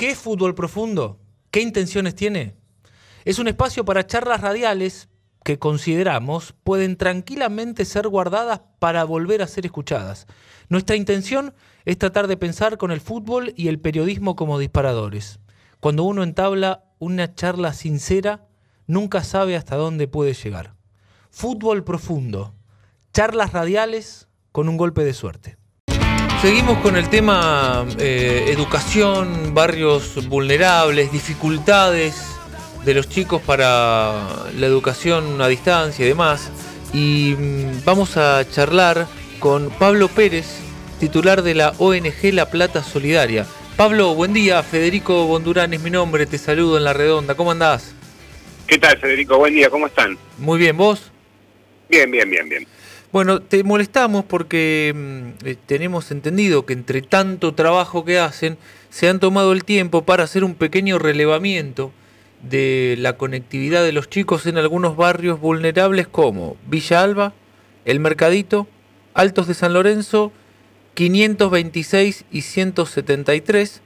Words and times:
¿Qué 0.00 0.12
es 0.12 0.18
fútbol 0.18 0.54
profundo? 0.54 1.20
¿Qué 1.50 1.60
intenciones 1.60 2.14
tiene? 2.14 2.56
Es 3.26 3.38
un 3.38 3.48
espacio 3.48 3.84
para 3.84 4.06
charlas 4.06 4.40
radiales 4.40 5.10
que 5.44 5.58
consideramos 5.58 6.54
pueden 6.64 6.96
tranquilamente 6.96 7.84
ser 7.84 8.08
guardadas 8.08 8.62
para 8.78 9.04
volver 9.04 9.42
a 9.42 9.46
ser 9.46 9.66
escuchadas. 9.66 10.26
Nuestra 10.70 10.96
intención 10.96 11.52
es 11.84 11.98
tratar 11.98 12.28
de 12.28 12.38
pensar 12.38 12.78
con 12.78 12.92
el 12.92 13.02
fútbol 13.02 13.52
y 13.58 13.68
el 13.68 13.78
periodismo 13.78 14.36
como 14.36 14.58
disparadores. 14.58 15.38
Cuando 15.80 16.04
uno 16.04 16.22
entabla 16.22 16.86
una 16.98 17.34
charla 17.34 17.74
sincera, 17.74 18.48
nunca 18.86 19.22
sabe 19.22 19.54
hasta 19.54 19.76
dónde 19.76 20.08
puede 20.08 20.32
llegar. 20.32 20.76
Fútbol 21.28 21.84
profundo, 21.84 22.54
charlas 23.12 23.52
radiales 23.52 24.28
con 24.50 24.70
un 24.70 24.78
golpe 24.78 25.04
de 25.04 25.12
suerte. 25.12 25.59
Seguimos 26.40 26.78
con 26.78 26.96
el 26.96 27.10
tema 27.10 27.86
eh, 27.98 28.46
educación, 28.48 29.52
barrios 29.52 30.26
vulnerables, 30.26 31.12
dificultades 31.12 32.16
de 32.82 32.94
los 32.94 33.10
chicos 33.10 33.42
para 33.42 34.46
la 34.56 34.66
educación 34.66 35.42
a 35.42 35.48
distancia 35.48 36.02
y 36.02 36.08
demás. 36.08 36.50
Y 36.94 37.34
mm, 37.38 37.84
vamos 37.84 38.16
a 38.16 38.48
charlar 38.50 39.06
con 39.38 39.68
Pablo 39.68 40.08
Pérez, 40.08 40.46
titular 40.98 41.42
de 41.42 41.54
la 41.54 41.74
ONG 41.76 42.32
La 42.32 42.48
Plata 42.48 42.82
Solidaria. 42.82 43.44
Pablo, 43.76 44.14
buen 44.14 44.32
día. 44.32 44.62
Federico 44.62 45.26
Bondurán 45.26 45.74
es 45.74 45.82
mi 45.82 45.90
nombre, 45.90 46.24
te 46.24 46.38
saludo 46.38 46.78
en 46.78 46.84
La 46.84 46.94
Redonda. 46.94 47.34
¿Cómo 47.34 47.50
andás? 47.50 47.94
¿Qué 48.66 48.78
tal, 48.78 48.96
Federico? 48.96 49.36
Buen 49.36 49.54
día, 49.54 49.68
¿cómo 49.68 49.88
están? 49.88 50.16
Muy 50.38 50.58
bien, 50.58 50.74
¿vos? 50.74 51.12
Bien, 51.90 52.10
bien, 52.10 52.30
bien, 52.30 52.48
bien. 52.48 52.66
Bueno, 53.12 53.40
te 53.40 53.64
molestamos 53.64 54.24
porque 54.24 54.92
mm, 54.94 55.46
eh, 55.46 55.56
tenemos 55.66 56.12
entendido 56.12 56.64
que 56.64 56.74
entre 56.74 57.02
tanto 57.02 57.54
trabajo 57.54 58.04
que 58.04 58.20
hacen, 58.20 58.56
se 58.88 59.08
han 59.08 59.18
tomado 59.18 59.52
el 59.52 59.64
tiempo 59.64 60.02
para 60.02 60.22
hacer 60.22 60.44
un 60.44 60.54
pequeño 60.54 60.96
relevamiento 61.00 61.90
de 62.40 62.94
la 62.98 63.16
conectividad 63.16 63.82
de 63.82 63.90
los 63.90 64.08
chicos 64.08 64.46
en 64.46 64.58
algunos 64.58 64.96
barrios 64.96 65.40
vulnerables 65.40 66.06
como 66.06 66.56
Villa 66.68 67.02
Alba, 67.02 67.34
El 67.84 67.98
Mercadito, 67.98 68.68
Altos 69.12 69.48
de 69.48 69.54
San 69.54 69.72
Lorenzo, 69.72 70.30
526 70.94 72.26
y 72.30 72.42
173. 72.42 73.82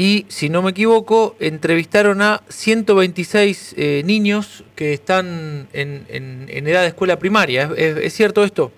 Y 0.00 0.26
si 0.28 0.48
no 0.48 0.62
me 0.62 0.70
equivoco, 0.70 1.34
entrevistaron 1.40 2.22
a 2.22 2.42
126 2.48 3.74
eh, 3.76 4.02
niños 4.04 4.62
que 4.76 4.92
están 4.92 5.68
en, 5.72 6.46
edad 6.48 6.82
de 6.82 6.86
escuela 6.86 7.18
primaria. 7.18 7.68
¿Es, 7.76 8.14
cierto 8.14 8.44
esto? 8.44 8.70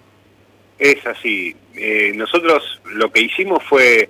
Es 0.79 1.07
así. 1.07 1.55
Eh, 1.75 2.12
nosotros 2.15 2.81
lo 2.95 3.12
que 3.12 3.21
hicimos 3.21 3.62
fue, 3.65 4.09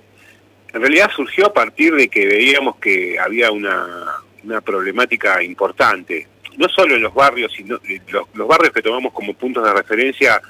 en 0.73 0.79
realidad 0.79 1.11
surgió 1.13 1.47
a 1.47 1.53
partir 1.53 1.93
de 1.95 2.07
que 2.07 2.25
veíamos 2.25 2.77
que 2.77 3.19
había 3.19 3.51
una, 3.51 4.07
una 4.45 4.61
problemática 4.61 5.43
importante, 5.43 6.27
no 6.55 6.69
solo 6.69 6.95
en 6.95 7.01
los 7.01 7.13
barrios, 7.13 7.51
sino 7.53 7.75
eh, 7.89 7.99
los 8.09 8.47
barrios 8.47 8.71
que 8.71 8.81
tomamos 8.81 9.11
como 9.11 9.33
puntos 9.33 9.65
de 9.65 9.73
referencia 9.73 10.41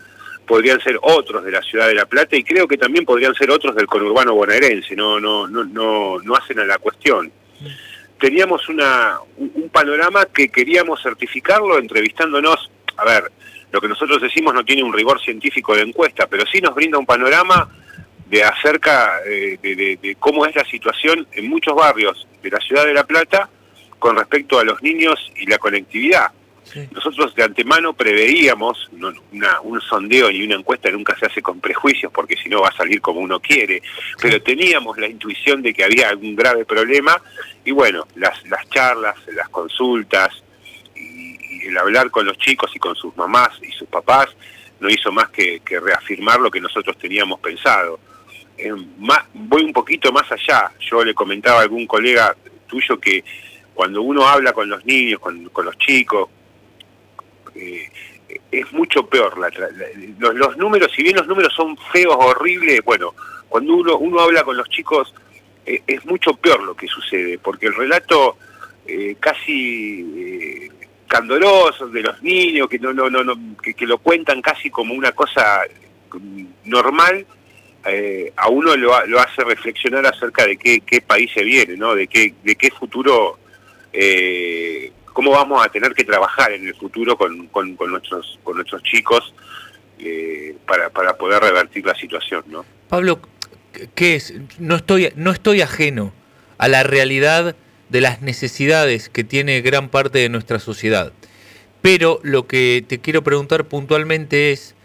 podrían 0.45 0.81
ser 0.81 1.00
otros 1.02 1.44
de 1.44 1.52
la 1.52 1.61
ciudad 1.61 1.88
de 1.88 1.95
La 1.95 2.06
Plata 2.06 2.36
y 2.36 2.44
creo 2.44 2.67
que 2.67 2.78
también 2.78 3.06
podrían 3.06 3.34
ser 3.36 3.50
otros 3.52 3.75
del 3.75 3.88
conurbano 3.88 4.34
bonaerense, 4.34 4.95
no, 4.95 5.20
no, 5.20 5.47
no, 5.47 5.64
no, 5.64 6.20
no 6.20 6.36
hacen 6.36 6.59
a 6.59 6.66
la 6.66 6.78
cuestión. 6.78 7.31
Teníamos 8.20 8.67
una, 8.69 9.19
un 9.38 9.69
panorama 9.69 10.25
que 10.25 10.50
queríamos 10.50 11.02
certificarlo 11.02 11.78
entrevistándonos, 11.78 12.69
a 12.97 13.06
ver, 13.06 13.31
lo 13.72 13.80
que 13.80 13.88
nosotros 13.88 14.22
decimos 14.22 14.53
no 14.53 14.66
tiene 14.66 14.84
un 14.84 14.94
rigor 14.94 15.22
científico 15.22 15.75
de 15.75 15.84
encuesta, 15.84 16.28
pero 16.28 16.45
sí 16.45 16.59
nos 16.59 16.75
brinda 16.75 16.97
un 16.97 17.06
panorama 17.06 17.69
de 18.28 18.44
acerca 18.44 19.19
eh, 19.25 19.58
de, 19.62 19.97
de 20.02 20.16
cómo 20.19 20.45
es 20.45 20.56
la 20.56 20.66
situación 20.66 21.28
en 21.31 21.50
muchos 21.50 21.75
barrios 21.75 22.28
de 22.44 22.50
la 22.50 22.59
ciudad 22.59 22.85
de 22.85 22.94
La 22.94 23.06
Plata 23.06 23.50
con 24.00 24.16
respecto 24.16 24.59
a 24.59 24.63
los 24.63 24.81
niños 24.81 25.31
y 25.35 25.46
la 25.46 25.58
conectividad. 25.58 26.31
Nosotros 26.92 27.36
de 27.36 27.44
antemano 27.44 27.94
preveíamos, 27.94 28.90
un 29.64 29.82
sondeo 29.82 30.30
y 30.30 30.44
una 30.44 30.56
encuesta 30.56 30.90
nunca 30.92 31.18
se 31.18 31.26
hace 31.26 31.42
con 31.42 31.59
prejuicios 31.59 32.12
porque 32.12 32.36
si 32.36 32.50
no 32.50 32.62
va 32.62 32.70
a 32.70 32.76
salir 32.76 33.02
como 33.02 33.20
uno 33.20 33.40
quiere, 33.40 33.82
pero 34.22 34.42
teníamos 34.42 34.98
la 34.98 35.08
intuición 35.08 35.62
de 35.62 35.74
que 35.74 35.84
había 35.84 36.09
algún 36.09 36.36
grave 36.36 36.66
problema 36.66 37.22
y 37.66 37.72
bueno, 37.72 38.08
las, 38.16 38.44
las 38.48 38.70
charlas, 38.70 39.16
las 39.34 39.50
consultas 39.50 40.30
y, 40.96 41.68
el 41.68 41.78
hablar 41.78 42.09
con 42.09 42.26
los 42.26 42.38
chicos 42.38 42.72
y 42.76 42.80
con 42.80 42.96
sus 42.96 43.16
mamás 43.16 43.50
y 43.62 43.72
sus 43.72 43.88
papás 43.88 44.28
no 44.80 44.90
hizo 44.90 45.12
más 45.12 45.30
que, 45.30 45.62
reafirmar 45.66 46.40
lo 46.40 46.50
que 46.50 46.59
nosotros 46.59 46.98
teníamos 46.98 47.40
pensado. 47.40 48.00
Eh, 48.58 48.74
voy 49.34 49.64
un 49.64 49.74
poquito 49.74 50.12
más 50.12 50.32
allá, 50.32 50.72
yo 50.80 51.03
le 51.03 51.14
comentaba 51.14 51.59
a 51.59 51.62
algún 51.64 51.86
colega 51.86 52.36
tuyo 52.68 53.00
que 53.00 53.24
cuando 53.74 54.02
uno 54.02 54.28
habla 54.28 54.53
con 54.53 54.70
los 54.70 54.86
niños, 54.86 55.20
con, 55.20 55.50
los 55.64 55.78
chicos, 55.78 56.30
eh, 57.56 57.89
es 58.51 58.72
mucho 58.72 59.06
peor. 59.06 59.38
los, 60.19 60.57
números, 60.57 60.91
si 60.95 61.03
bien 61.03 61.17
los 61.17 61.28
números 61.28 61.53
son 61.53 61.78
feos, 61.91 62.16
horribles, 62.17 62.81
bueno, 62.84 63.13
cuando 63.50 63.75
uno, 63.75 63.97
uno 63.97 64.19
habla 64.19 64.44
con 64.44 64.57
los 64.57 64.69
chicos 64.69 65.13
eh, 65.66 65.81
es 65.85 66.06
mucho 66.06 66.34
peor 66.35 66.63
lo 66.63 66.75
que 66.75 66.88
sucede, 66.88 67.38
porque 67.38 67.67
el 67.67 67.75
relato 67.75 68.38
eh, 68.88 69.16
casi 69.19 70.69
candoroso 71.07 71.88
de 71.88 72.01
los 72.01 72.22
niños, 72.23 72.69
que, 72.69 72.79
no, 72.79 72.94
no, 72.94 73.09
no, 73.09 73.35
que, 73.61 73.85
lo 73.85 73.97
cuentan 73.97 74.41
casi 74.41 74.69
como 74.69 74.94
una 74.94 75.11
cosa 75.11 75.61
normal, 76.63 77.25
a 78.38 78.47
uno 78.47 78.78
lo, 78.78 79.06
lo, 79.07 79.19
hace 79.19 79.44
reflexionar 79.44 80.06
acerca 80.06 80.45
de 80.45 80.56
qué, 80.56 80.79
qué 80.81 81.01
país 81.01 81.29
se 81.34 81.44
viene, 81.44 81.75
¿no? 81.75 81.95
de, 81.95 82.07
qué, 82.07 82.34
de 82.44 82.56
qué 82.56 82.72
futuro 82.72 83.40
eh, 83.94 84.91
cómo 85.13 85.31
vamos 85.31 85.66
a 85.66 85.69
tener 85.69 85.94
que 85.94 86.03
trabajar 86.03 86.51
en 86.51 86.67
el 86.67 86.75
futuro 86.75 87.17
con, 87.17 87.47
con, 87.47 87.75
nuestros, 87.89 88.39
con 88.44 88.55
nuestros 88.55 88.81
chicos 88.83 89.33
eh, 89.99 90.55
para, 90.66 90.89
para 90.89 91.17
poder 91.17 91.41
revertir 91.41 91.85
la 91.85 91.95
situación. 91.95 92.44
¿no? 92.47 92.66
Pablo, 92.89 93.19
¿qué 93.95 94.16
es? 94.16 94.33
No 94.59 94.75
estoy, 94.75 95.11
no 95.16 95.31
estoy 95.31 95.61
ajeno 95.61 96.13
a 96.57 96.67
la 96.67 96.83
realidad 96.83 97.55
de 97.89 98.01
las 98.01 98.22
necesidades 98.22 99.09
que 99.09 99.23
tiene 99.23 99.61
gran 99.61 99.89
parte 99.89 100.19
de 100.19 100.29
nuestra 100.29 100.59
sociedad. 100.59 101.11
Pero 101.81 102.19
lo 102.23 102.47
que 102.47 102.85
te 102.88 102.99
quiero 102.99 103.23
preguntar 103.23 103.66
puntualmente 103.66 104.51
es, 104.51 104.75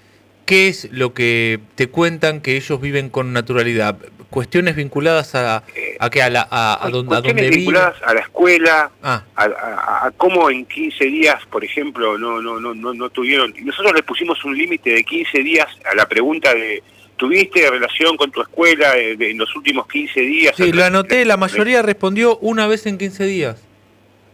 ¿qué 0.47 0.69
es 0.69 0.89
lo 0.91 1.13
que 1.13 1.61
te 1.75 1.89
cuentan 1.89 2.41
que 2.41 2.57
ellos 2.57 2.81
viven 2.81 3.11
con 3.11 3.33
naturalidad? 3.33 3.99
cuestiones 4.31 4.77
vinculadas 4.77 5.35
a, 5.35 5.63
a, 5.99 6.11
que 6.11 6.21
a, 6.21 6.29
la, 6.29 6.47
a, 6.51 6.91
donde, 6.91 7.49
vinculadas 7.49 7.97
a 8.03 8.13
la 8.13 8.21
escuela, 8.21 8.91
ah. 9.03 9.23
a, 9.37 10.11
cómo 10.17 10.51
en 10.51 10.67
15 10.67 11.05
días, 11.07 11.37
por 11.51 11.65
ejemplo, 11.65 12.19
no 12.19 12.43
no 12.43 12.61
no 12.61 12.75
no, 12.75 12.93
no 12.93 13.09
tuvieron... 13.11 13.55
Nosotros 13.63 13.95
le 13.95 14.03
pusimos 14.03 14.45
un 14.45 14.57
límite 14.57 14.91
de 14.91 15.05
15 15.05 15.39
días 15.39 15.69
a 15.91 15.95
la 15.95 16.07
pregunta 16.07 16.53
de 16.53 16.83
¿tuviste 17.17 17.71
relación 17.71 18.17
con 18.17 18.31
tu 18.31 18.43
escuela 18.43 18.97
en 18.97 19.39
los 19.39 19.55
últimos 19.57 19.87
15 19.89 20.21
días? 20.21 20.55
Sí, 20.57 20.73
lo 20.73 20.85
anoté, 20.85 21.25
la 21.25 21.37
mayoría 21.37 21.83
respondió 21.83 22.39
una 22.39 22.67
vez 22.67 22.87
en 22.87 22.99
15 22.99 23.25
días. 23.25 23.63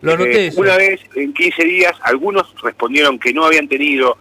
Lo 0.01 0.15
anoté 0.15 0.49
eh, 0.49 0.53
Una 0.57 0.77
vez 0.77 1.01
en 1.15 1.33
15 1.33 1.65
días, 1.65 1.93
algunos 2.03 2.53
respondieron 2.63 3.19
que 3.21 3.33
no 3.33 3.45
habían 3.45 3.69
tenido, 3.69 4.19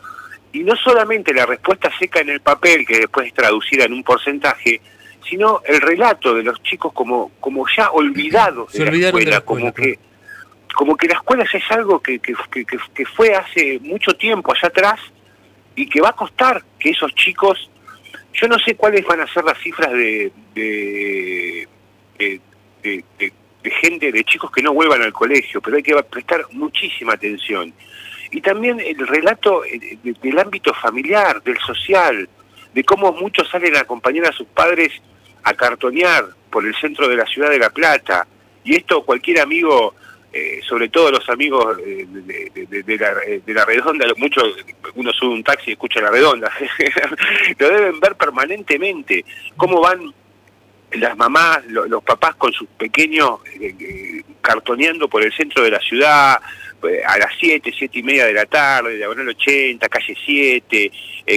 y 0.53 0.63
no 0.63 0.75
solamente 0.75 1.33
la 1.33 1.45
respuesta 1.45 1.91
seca 1.97 2.19
en 2.19 2.29
el 2.29 2.41
papel, 2.41 2.85
que 2.85 2.99
después 2.99 3.27
es 3.27 3.33
traducida 3.33 3.85
en 3.85 3.93
un 3.93 4.03
porcentaje, 4.03 4.81
sino 5.29 5.61
el 5.65 5.79
relato 5.81 6.33
de 6.33 6.43
los 6.43 6.61
chicos 6.63 6.91
como, 6.93 7.31
como 7.39 7.65
ya 7.75 7.91
olvidados 7.91 8.73
de, 8.73 8.85
la 8.85 9.07
escuela, 9.07 9.41
como 9.41 9.73
que 9.73 9.99
como 10.73 10.95
que 10.95 11.07
la 11.07 11.15
escuela 11.15 11.45
ya 11.51 11.59
es 11.59 11.71
algo 11.71 12.01
que, 12.01 12.19
que, 12.19 12.33
que, 12.49 13.05
fue 13.05 13.35
hace 13.35 13.77
mucho 13.81 14.13
tiempo 14.13 14.53
allá 14.53 14.69
atrás 14.69 15.01
y 15.75 15.85
que 15.85 15.99
va 15.99 16.09
a 16.09 16.13
costar 16.13 16.63
que 16.79 16.91
esos 16.91 17.13
chicos, 17.13 17.69
yo 18.33 18.47
no 18.47 18.57
sé 18.57 18.75
cuáles 18.75 19.05
van 19.05 19.19
a 19.19 19.27
ser 19.33 19.43
las 19.43 19.57
cifras 19.59 19.91
de, 19.91 20.31
de, 20.55 21.67
de, 22.17 23.03
de 23.63 23.71
gente, 23.81 24.11
de 24.11 24.23
chicos 24.23 24.51
que 24.51 24.61
no 24.61 24.73
vuelvan 24.73 25.01
al 25.01 25.13
colegio, 25.13 25.61
pero 25.61 25.77
hay 25.77 25.83
que 25.83 25.95
prestar 26.03 26.45
muchísima 26.51 27.13
atención. 27.13 27.73
Y 28.31 28.41
también 28.41 28.79
el 28.79 29.07
relato 29.07 29.63
eh, 29.65 29.97
del 30.03 30.39
ámbito 30.39 30.73
familiar, 30.73 31.43
del 31.43 31.57
social, 31.59 32.27
de 32.73 32.83
cómo 32.83 33.11
muchos 33.11 33.49
salen 33.49 33.75
a 33.75 33.81
acompañar 33.81 34.25
a 34.25 34.31
sus 34.31 34.47
padres 34.47 34.91
a 35.43 35.53
cartonear 35.53 36.25
por 36.49 36.65
el 36.65 36.75
centro 36.75 37.07
de 37.07 37.17
la 37.17 37.25
ciudad 37.25 37.49
de 37.49 37.59
La 37.59 37.69
Plata. 37.69 38.25
Y 38.63 38.75
esto 38.75 39.03
cualquier 39.03 39.41
amigo, 39.41 39.95
eh, 40.31 40.61
sobre 40.67 40.89
todo 40.89 41.11
los 41.11 41.27
amigos 41.29 41.77
de, 41.77 42.05
de, 42.85 42.97
la, 42.97 43.13
de, 43.15 43.53
la, 43.53 43.65
redonda, 43.65 44.05
muchos, 44.17 44.43
uno 44.95 45.11
sube 45.11 45.33
un 45.33 45.43
taxi 45.43 45.71
y 45.71 45.73
escucha 45.73 45.99
la 45.99 46.11
redonda, 46.11 46.51
lo 47.57 47.69
deben 47.69 47.99
ver 47.99 48.15
permanentemente, 48.15 49.25
cómo 49.57 49.81
van 49.81 50.13
las 50.91 51.17
mamás, 51.17 51.65
los 51.67 52.03
papás 52.03 52.35
con 52.35 52.51
sus 52.51 52.67
pequeños 52.69 53.39
eh, 53.59 53.73
eh, 53.79 54.23
cartoneando 54.41 55.07
por 55.07 55.23
el 55.23 55.33
centro 55.33 55.63
de 55.63 55.71
la 55.71 55.79
ciudad, 55.79 56.39
a 57.05 57.17
las 57.17 57.31
7, 57.39 57.71
7 57.77 57.99
y 57.99 58.03
media 58.03 58.25
de 58.25 58.33
la 58.33 58.45
tarde, 58.45 58.95
diagonal 58.97 59.29
80, 59.29 59.87
calle 59.89 60.15
7, 60.25 60.91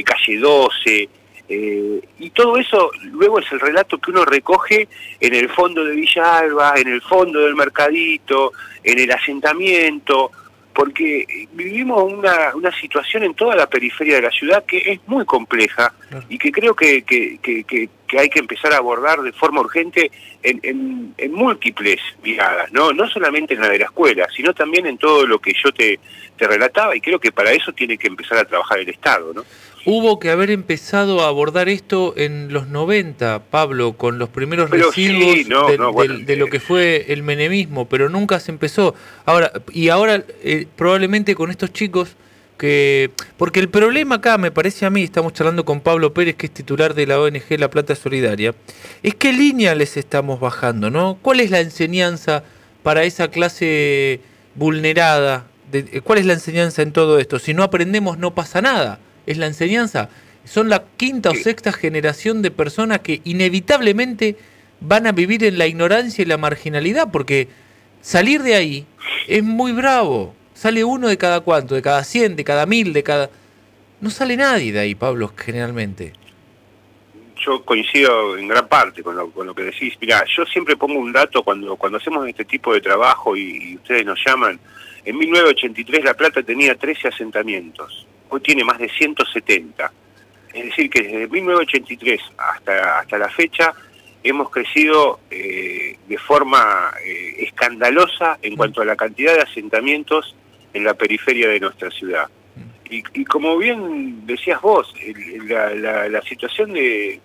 calle 0.05 0.38
12, 0.38 1.08
Eh, 1.46 2.00
y 2.20 2.31
todo 2.31 2.56
eso 2.56 2.91
luego 3.02 3.38
es 3.38 3.52
el 3.52 3.61
relato 3.61 3.99
que 3.99 4.11
uno 4.11 4.25
recoge 4.25 4.88
en 5.20 5.35
el 5.35 5.50
fondo 5.50 5.85
de 5.85 5.94
Villalba, 5.94 6.75
en 6.76 6.88
el 6.88 7.02
fondo 7.02 7.41
del 7.41 7.55
mercadito, 7.55 8.52
en 8.82 8.99
el 8.99 9.11
asentamiento, 9.11 10.31
porque 10.75 11.47
vivimos 11.52 12.02
una, 12.11 12.55
una 12.55 12.73
situación 12.81 13.25
en 13.25 13.35
toda 13.35 13.55
la 13.55 13.67
periferia 13.67 14.17
de 14.17 14.23
la 14.23 14.31
ciudad 14.31 14.64
que 14.64 14.79
es 14.79 15.00
muy 15.06 15.25
compleja 15.26 15.93
y 16.31 16.38
que 16.38 16.50
creo 16.50 16.75
que, 16.75 17.02
que, 17.02 17.38
que, 17.40 17.88
hay 18.19 18.28
que 18.28 18.38
empezar 18.38 18.72
a 18.72 18.78
abordar 18.78 19.20
de 19.22 19.32
forma 19.32 19.61
urgente 19.61 20.11
en, 20.43 21.14
en, 21.16 21.32
múltiples 21.32 21.99
miradas, 22.22 22.70
¿no? 22.72 22.93
no 22.93 23.08
solamente 23.08 23.55
en 23.55 23.61
la 23.61 23.69
de 23.69 23.78
la 23.78 23.87
escuela, 23.87 24.28
sino 24.34 24.52
también 24.52 24.87
en 24.87 24.99
todo 24.99 25.26
lo 25.26 25.38
que 25.38 25.52
yo 25.52 25.72
te, 25.72 25.99
te 26.37 26.46
relataba 26.46 26.94
y 26.96 27.00
creo 27.00 27.19
que 27.19 27.32
para 27.32 27.52
eso 27.52 27.72
tiene 27.72 27.96
que 27.99 28.08
empezar 28.08 28.38
a 28.38 28.44
trabajar 28.44 28.78
el 28.78 28.88
Estado. 28.88 29.32
¿no? 29.32 29.44
Hubo 29.87 30.19
que 30.19 30.31
haber 30.31 30.50
empezado 30.50 31.22
a 31.22 31.28
abordar 31.28 31.69
esto 31.69 32.14
en 32.16 32.52
los 32.52 32.69
90, 32.69 33.44
Pablo, 33.50 33.94
con 33.94 34.19
los 34.19 34.31
primeros 34.31 34.70
residuos 34.70 35.46
de, 36.26 36.37
lo 36.37 36.46
que 36.46 36.61
fue 36.61 37.12
el 37.12 37.22
menemismo, 37.22 37.87
pero 37.88 38.08
nunca 38.08 38.40
se 38.40 38.50
empezó. 38.50 38.94
Ahora 39.26 39.52
Y 39.72 39.90
ahora 39.90 40.25
eh, 40.43 40.66
probablemente 40.76 41.34
con 41.34 41.50
estos 41.50 41.72
chicos 41.72 42.16
que... 42.56 43.10
Porque 43.36 43.60
el 43.60 43.68
problema 43.68 44.16
acá, 44.16 44.38
me 44.38 44.50
parece 44.50 44.86
a 44.86 44.90
mí, 44.90 45.02
estamos 45.02 45.32
charlando 45.32 45.64
con 45.64 45.80
Pablo 45.80 46.14
Pérez, 46.14 46.36
que 46.36 46.46
es 46.46 46.54
titular 46.54 46.94
de 46.94 47.06
la 47.06 47.20
ONG 47.20 47.58
La 47.58 47.70
Plata 47.70 47.94
Solidaria, 47.94 48.54
es 49.02 49.14
qué 49.14 49.32
línea 49.32 49.74
les 49.74 49.96
estamos 49.96 50.40
bajando, 50.40 50.90
¿no? 50.90 51.18
¿Cuál 51.20 51.40
es 51.40 51.50
la 51.50 51.60
enseñanza 51.60 52.44
para 52.82 53.04
esa 53.04 53.28
clase 53.28 54.20
vulnerada? 54.54 55.46
¿Cuál 56.04 56.18
es 56.18 56.26
la 56.26 56.34
enseñanza 56.34 56.82
en 56.82 56.92
todo 56.92 57.18
esto? 57.18 57.38
Si 57.38 57.54
no 57.54 57.62
aprendemos 57.62 58.18
no 58.18 58.34
pasa 58.34 58.60
nada 58.60 59.00
es 59.26 59.38
la 59.38 59.46
enseñanza. 59.46 60.08
Son 60.44 60.68
la 60.68 60.84
quinta 60.96 61.30
o 61.30 61.34
sexta 61.34 61.72
generación 61.72 62.42
de 62.42 62.50
personas 62.50 63.00
que 63.00 63.20
inevitablemente 63.24 64.36
van 64.80 65.06
a 65.06 65.12
vivir 65.12 65.44
en 65.44 65.58
la 65.58 65.66
ignorancia 65.66 66.22
y 66.22 66.26
la 66.26 66.36
marginalidad, 66.36 67.10
porque 67.10 67.48
salir 68.02 68.42
de 68.42 68.54
ahí 68.54 68.86
es 69.26 69.42
muy 69.42 69.72
bravo. 69.72 70.34
Sale 70.54 70.84
uno 70.84 71.08
de 71.08 71.18
cada 71.18 71.40
cuánto, 71.40 71.74
de 71.74 71.82
cada 71.82 72.04
cien, 72.04 72.36
de 72.36 72.44
cada 72.44 72.66
mil, 72.66 72.92
de 72.92 73.02
cada... 73.02 73.30
No 74.00 74.10
sale 74.10 74.36
nadie 74.36 74.72
de 74.72 74.80
ahí, 74.80 74.94
Pablo, 74.94 75.32
generalmente. 75.36 76.12
Yo 77.44 77.64
coincido 77.64 78.38
en 78.38 78.48
gran 78.48 78.68
parte 78.68 79.02
con 79.02 79.16
lo, 79.16 79.30
con 79.30 79.46
lo 79.46 79.54
que 79.54 79.64
decís. 79.64 79.94
Mirá, 80.00 80.24
yo 80.36 80.46
siempre 80.46 80.76
pongo 80.76 80.98
un 80.98 81.12
dato 81.12 81.42
cuando, 81.42 81.76
cuando 81.76 81.98
hacemos 81.98 82.26
este 82.26 82.44
tipo 82.44 82.72
de 82.72 82.80
trabajo 82.80 83.36
y, 83.36 83.76
ustedes 83.76 84.06
nos 84.06 84.18
llaman. 84.24 84.58
En 85.04 85.18
1983 85.18 86.04
La 86.04 86.14
Plata 86.14 86.42
tenía 86.42 86.74
13 86.74 87.08
asentamientos 87.08 88.06
hoy 88.34 88.40
tiene 88.40 88.64
más 88.64 88.78
de 88.78 88.88
170. 88.88 89.92
Es 90.52 90.64
decir, 90.64 90.90
que 90.90 91.02
desde 91.02 91.28
1983 91.28 92.20
hasta, 92.36 93.00
hasta 93.00 93.18
la 93.18 93.28
fecha 93.28 93.74
hemos 94.22 94.50
crecido 94.50 95.20
eh, 95.30 95.98
de 96.08 96.18
forma 96.18 96.92
eh, 97.04 97.36
escandalosa 97.40 98.38
en 98.42 98.56
cuanto 98.56 98.80
a 98.80 98.84
la 98.84 98.96
cantidad 98.96 99.34
de 99.34 99.42
asentamientos 99.42 100.34
en 100.75 100.85
la 100.85 100.94
periferia 100.94 101.49
de 101.49 101.61
nuestra 101.61 101.91
ciudad. 101.91 102.29
Y, 102.91 103.25
como 103.25 103.56
bien 103.56 104.26
decías 104.26 104.61
vos, 104.61 104.94
la, 105.49 106.23
situación 106.23 106.75
de, 106.75 107.21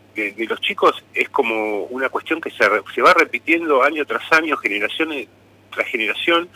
los 0.48 0.62
chicos 0.62 1.04
es 1.14 1.30
como 1.30 1.84
una 1.86 2.10
cuestión 2.10 2.40
que 2.42 2.50
se, 2.50 2.64
se 2.96 3.02
va 3.02 3.14
repitiendo 3.14 3.84
año 3.84 4.06
tras 4.06 4.32
año, 4.32 4.58
generación 4.58 5.10
tras 5.70 5.88
generación, 5.88 6.50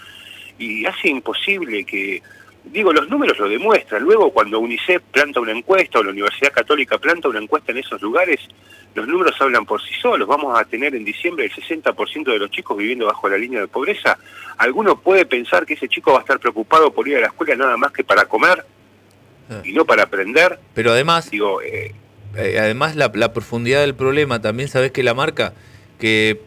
y 0.58 0.86
hace 0.86 1.10
imposible 1.10 1.84
que 1.84 2.22
digo, 2.64 2.94
los 2.94 3.10
números 3.10 3.38
lo 3.40 3.50
demuestran. 3.50 4.04
Luego, 4.04 4.32
cuando 4.32 4.60
UNICEF 4.60 5.02
planta 5.12 5.40
una 5.40 5.52
encuesta 5.52 6.00
o 6.00 6.04
la 6.04 6.12
Universidad 6.12 6.52
Católica 6.52 6.98
planta 6.98 7.30
una 7.30 7.40
encuesta 7.40 7.72
en 7.72 7.80
esos 7.80 8.02
lugares, 8.02 8.40
los 8.96 9.08
números 9.08 9.36
hablan 9.40 9.66
por 9.66 9.82
sí 9.82 9.94
solos. 10.02 10.28
Vamos 10.28 10.60
a 10.60 10.66
tener 10.66 10.96
en 10.96 11.04
diciembre 11.04 11.46
el 11.46 11.52
60% 11.52 12.32
de 12.32 12.40
los 12.40 12.52
chicos 12.52 12.78
viviendo 12.78 13.08
bajo 13.08 13.28
la 13.28 13.38
línea 13.38 13.62
de 13.62 13.68
pobreza. 13.68 14.18
¿Alguno 14.58 15.00
puede 15.00 15.26
pensar 15.26 15.66
que 15.66 15.74
ese 15.74 15.88
chico 15.88 16.12
va 16.12 16.20
a 16.20 16.22
estar 16.22 16.40
preocupado 16.40 16.92
por 16.94 17.08
ir 17.08 17.18
a 17.18 17.22
la 17.22 17.28
escuela 17.28 17.56
nada 17.56 17.78
más 17.78 17.92
que 17.92 18.04
para 18.04 18.26
comer 18.26 18.66
ah. 19.50 19.62
y 19.64 19.74
no 19.74 19.86
para 19.86 20.04
aprender? 20.04 20.60
Pero 20.74 20.92
además, 20.92 21.32
digo, 21.32 21.62
eh, 21.62 21.94
eh, 22.36 22.58
además 22.60 22.96
la, 22.96 23.34
profundidad 23.34 23.82
del 23.82 23.96
problema, 23.96 24.42
también 24.42 24.70
sabes 24.70 24.92
que 24.92 25.04
la 25.04 25.14
marca, 25.14 25.54
que 26.00 26.40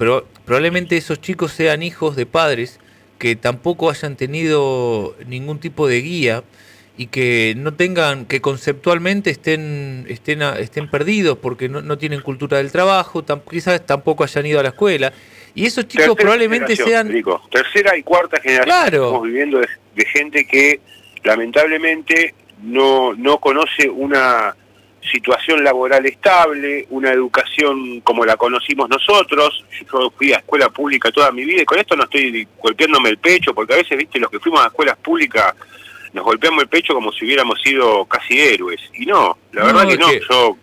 probablemente 0.45 0.97
esos 0.97 1.21
chicos 1.21 1.53
sean 1.53 1.83
hijos 1.83 2.17
de 2.17 2.27
padres 2.27 2.81
que 3.19 3.37
tampoco 3.37 3.91
hayan 3.91 4.17
tenido 4.17 5.17
ningún 5.27 5.59
tipo 5.59 5.89
de 5.89 6.01
guía 6.01 6.43
y 6.99 7.09
que 7.09 7.55
no 7.57 7.75
tengan, 7.75 8.25
que 8.25 8.41
conceptualmente 8.41 9.31
estén, 9.31 10.07
estén, 10.09 10.43
estén 10.43 10.91
perdidos 10.91 11.39
porque 11.39 11.69
no, 11.69 11.99
tienen 11.99 12.23
cultura 12.23 12.59
del 12.59 12.73
trabajo, 12.73 13.25
quizás 13.51 13.85
tampoco 13.85 14.25
hayan 14.25 14.47
ido 14.47 14.61
a 14.61 14.63
la 14.63 14.71
escuela. 14.71 15.13
Y 15.55 15.67
esos 15.67 15.89
chicos 15.89 16.17
probablemente 16.17 16.77
sean... 16.77 17.11
tercera 17.51 17.97
y 17.97 18.03
cuarta 18.03 18.41
generación. 18.41 19.05
Estamos 19.05 19.23
viviendo 19.23 19.61
de, 19.61 20.05
gente 20.07 20.47
que 20.47 20.81
lamentablemente 21.25 22.35
no, 22.63 23.15
no 23.15 23.39
conoce 23.39 23.89
una 23.89 24.55
situación 25.07 25.63
laboral 25.65 26.05
estable, 26.07 26.87
una 26.91 27.11
educación 27.13 28.01
como 28.01 28.25
la 28.25 28.37
conocimos 28.37 28.89
nosotros. 28.89 29.65
Yo 29.93 30.11
fui 30.17 30.33
a 30.33 30.39
escuela 30.39 30.69
pública 30.69 31.11
toda 31.11 31.31
mi 31.33 31.45
vida 31.45 31.63
y 31.63 31.65
con 31.65 31.79
esto 31.79 31.97
no 31.97 32.05
estoy 32.05 32.47
golpeándome 32.59 33.11
el 33.11 33.19
pecho, 33.19 33.55
porque 33.55 33.75
a 33.75 33.77
veces, 33.77 33.97
viste, 33.97 34.19
los 34.19 34.31
que 34.31 34.41
fuimos 34.41 34.63
a 34.63 34.69
escuelas 34.69 34.97
públicas 34.99 35.55
nos 36.13 36.25
golpeamos 36.25 36.63
el 36.63 36.69
pecho 36.69 36.95
como 36.95 37.13
si 37.13 37.27
hubiéramos 37.27 37.61
sido 37.61 38.05
casi 38.07 38.41
héroes. 38.41 38.81
Y 38.95 39.07
no, 39.07 39.37
la 39.53 39.65
verdad 39.65 39.87
que 39.87 39.99
no, 39.99 40.13
yo 40.13 40.57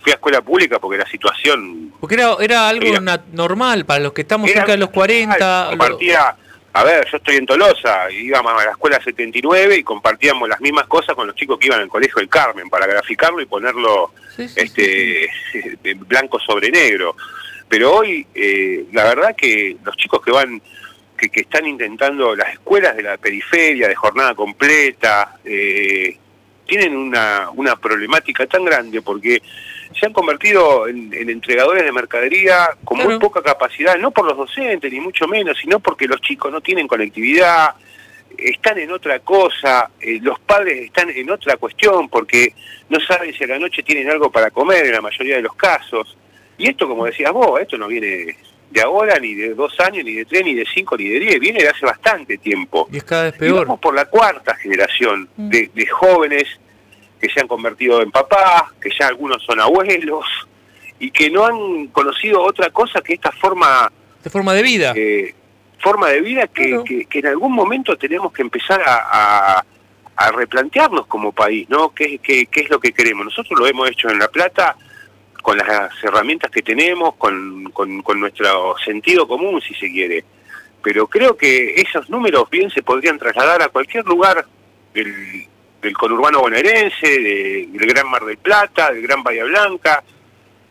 fui 0.00 0.12
a 0.12 0.14
escuela 0.14 0.40
pública 0.42 0.78
porque 0.78 0.98
la 0.98 1.06
situación... 1.06 1.92
Porque 2.00 2.14
era, 2.14 2.36
era 2.40 2.68
algo 2.68 2.86
normal 3.32 3.84
para 3.84 4.00
los 4.00 4.12
que 4.12 4.22
estamos 4.22 4.50
cerca 4.50 4.72
de 4.72 4.78
los 4.78 4.90
40. 4.90 5.66
Compartía, 5.70 6.36
a 6.74 6.84
ver, 6.84 7.06
yo 7.10 7.18
estoy 7.18 7.36
en 7.36 7.46
Tolosa, 7.46 8.10
íbamos 8.10 8.52
a 8.52 8.64
la 8.64 8.70
escuela 8.70 9.02
79 9.02 9.76
y 9.76 9.82
compartíamos 9.82 10.48
las 10.48 10.60
mismas 10.60 10.86
cosas 10.86 11.14
con 11.14 11.26
los 11.26 11.36
chicos 11.36 11.58
que 11.58 11.66
iban 11.66 11.80
al 11.80 11.88
colegio 11.88 12.16
del 12.16 12.30
Carmen 12.30 12.70
para 12.70 12.86
graficarlo 12.86 13.42
y 13.42 13.46
ponerlo 13.46 14.12
este 14.38 15.28
blanco 16.06 16.38
sobre 16.40 16.70
negro. 16.70 17.14
Pero 17.68 17.96
hoy, 17.96 18.26
eh, 18.34 18.86
la 18.92 19.04
verdad 19.04 19.36
que 19.36 19.76
los 19.84 19.96
chicos 19.96 20.22
que 20.22 20.30
van, 20.30 20.62
que, 21.16 21.28
que, 21.28 21.40
están 21.40 21.66
intentando 21.66 22.34
las 22.34 22.54
escuelas 22.54 22.96
de 22.96 23.02
la 23.02 23.18
periferia, 23.18 23.88
de 23.88 23.94
jornada 23.94 24.34
completa, 24.34 25.36
eh, 25.44 26.16
tienen 26.66 26.96
una, 26.96 27.50
una 27.54 27.76
problemática 27.76 28.46
tan 28.46 28.64
grande 28.64 29.02
porque 29.02 29.42
se 29.98 30.06
han 30.06 30.12
convertido 30.12 30.86
en, 30.88 31.12
entregadores 31.12 31.84
de 31.84 31.92
mercadería 31.92 32.70
con 32.84 32.98
muy 32.98 33.18
poca 33.18 33.42
capacidad, 33.42 33.96
no 33.96 34.10
por 34.10 34.26
los 34.26 34.36
docentes 34.36 34.92
ni 34.92 35.00
mucho 35.00 35.26
menos, 35.26 35.58
sino 35.58 35.80
porque 35.80 36.06
los 36.06 36.20
chicos 36.20 36.52
no 36.52 36.60
tienen 36.60 36.86
conectividad, 36.86 37.74
están 38.36 38.78
en 38.78 38.90
otra 38.90 39.20
cosa, 39.20 39.90
eh, 40.00 40.18
los 40.20 40.38
padres 40.40 40.86
están 40.86 41.10
en 41.10 41.30
otra 41.30 41.56
cuestión 41.56 42.08
porque 42.08 42.54
no 42.88 42.98
saben 43.00 43.32
si 43.34 43.44
a 43.44 43.48
la 43.48 43.58
noche 43.58 43.82
tienen 43.82 44.10
algo 44.10 44.30
para 44.30 44.50
comer 44.50 44.86
en 44.86 44.92
la 44.92 45.00
mayoría 45.00 45.36
de 45.36 45.42
los 45.42 45.54
casos. 45.54 46.16
Y 46.58 46.68
esto, 46.68 46.88
como 46.88 47.06
decías 47.06 47.32
vos, 47.32 47.60
esto 47.60 47.76
no 47.78 47.88
viene 47.88 48.36
de 48.70 48.80
ahora, 48.80 49.18
ni 49.18 49.34
de 49.34 49.54
dos 49.54 49.78
años, 49.80 50.04
ni 50.04 50.12
de 50.14 50.24
tres, 50.24 50.44
ni 50.44 50.54
de 50.54 50.64
cinco, 50.72 50.96
ni 50.96 51.08
de 51.08 51.20
diez, 51.20 51.38
viene 51.38 51.62
de 51.62 51.68
hace 51.68 51.84
bastante 51.84 52.38
tiempo. 52.38 52.88
Y 52.90 52.98
es 52.98 53.04
cada 53.04 53.24
vez 53.24 53.34
peor. 53.34 53.66
vamos 53.66 53.80
por 53.80 53.94
la 53.94 54.06
cuarta 54.06 54.54
generación 54.56 55.28
mm. 55.36 55.48
de, 55.48 55.70
de 55.74 55.86
jóvenes 55.86 56.48
que 57.22 57.30
se 57.32 57.40
han 57.40 57.46
convertido 57.46 58.02
en 58.02 58.10
papás, 58.10 58.64
que 58.80 58.90
ya 58.98 59.06
algunos 59.06 59.40
son 59.44 59.60
abuelos 59.60 60.26
y 60.98 61.12
que 61.12 61.30
no 61.30 61.46
han 61.46 61.86
conocido 61.86 62.42
otra 62.42 62.70
cosa 62.70 63.00
que 63.00 63.14
esta 63.14 63.30
forma... 63.30 63.90
De 64.24 64.28
forma 64.28 64.52
de 64.54 64.62
vida. 64.64 64.92
Eh, 64.96 65.32
forma 65.78 66.08
de 66.08 66.20
vida 66.20 66.48
que, 66.48 67.06
que, 67.08 67.18
en 67.20 67.26
algún 67.28 67.52
momento 67.52 67.96
tenemos 67.96 68.32
que 68.32 68.42
empezar 68.42 68.82
a, 68.84 69.64
a, 70.16 70.32
replantearnos 70.32 71.06
como 71.06 71.32
país, 71.32 71.68
¿no? 71.68 71.90
¿Qué, 71.94 72.18
¿Qué, 72.18 72.46
qué, 72.46 72.60
es 72.62 72.70
lo 72.70 72.80
que 72.80 72.92
queremos? 72.92 73.24
Nosotros 73.24 73.58
lo 73.58 73.66
hemos 73.66 73.88
hecho 73.88 74.08
en 74.08 74.18
La 74.18 74.28
Plata 74.28 74.76
con 75.42 75.56
las 75.56 75.90
herramientas 76.02 76.50
que 76.50 76.62
tenemos, 76.62 77.14
con, 77.16 77.64
con, 77.72 78.02
con 78.02 78.18
nuestro 78.18 78.76
sentido 78.84 79.28
común, 79.28 79.60
si 79.60 79.74
se 79.74 79.90
quiere. 79.90 80.24
Pero 80.82 81.06
creo 81.06 81.36
que 81.36 81.74
esos 81.80 82.10
números 82.10 82.50
bien 82.50 82.70
se 82.70 82.82
podrían 82.82 83.18
trasladar 83.18 83.62
a 83.62 83.68
cualquier 83.68 84.04
lugar 84.04 84.44
del, 84.94 85.48
del 85.82 85.92
conurbano 85.94 86.40
bonaerense, 86.40 87.18
del 87.18 87.86
Gran 87.86 88.08
Mar 88.08 88.24
del 88.24 88.38
Plata, 88.38 88.92
del 88.92 89.02
Gran 89.02 89.22
Bahía 89.22 89.44
Blanca, 89.44 90.02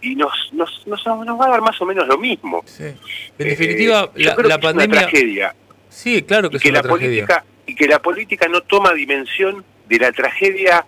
y 0.01 0.15
nos, 0.15 0.31
nos, 0.53 0.87
nos, 0.87 1.05
va 1.05 1.45
a 1.45 1.49
dar 1.49 1.61
más 1.61 1.79
o 1.81 1.85
menos 1.85 2.07
lo 2.07 2.17
mismo. 2.17 2.63
En 2.79 2.97
definitiva, 3.37 4.09
eh, 4.15 4.23
la, 4.23 4.57
pandemia... 4.57 4.83
Es 4.83 4.87
una 4.87 5.01
tragedia. 5.01 5.55
Sí, 5.89 6.21
claro 6.23 6.49
que, 6.49 6.57
es 6.57 6.65
una 6.65 6.81
la 6.81 6.89
Política, 6.89 7.43
y 7.65 7.75
que 7.75 7.87
la 7.87 7.99
política 7.99 8.47
no 8.47 8.61
toma 8.61 8.93
dimensión 8.93 9.63
de 9.87 9.99
la 9.99 10.11
tragedia 10.11 10.85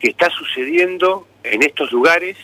que 0.00 0.08
está 0.10 0.28
sucediendo 0.30 1.28
en 1.44 1.62
estos 1.62 1.92
lugares 1.92 2.36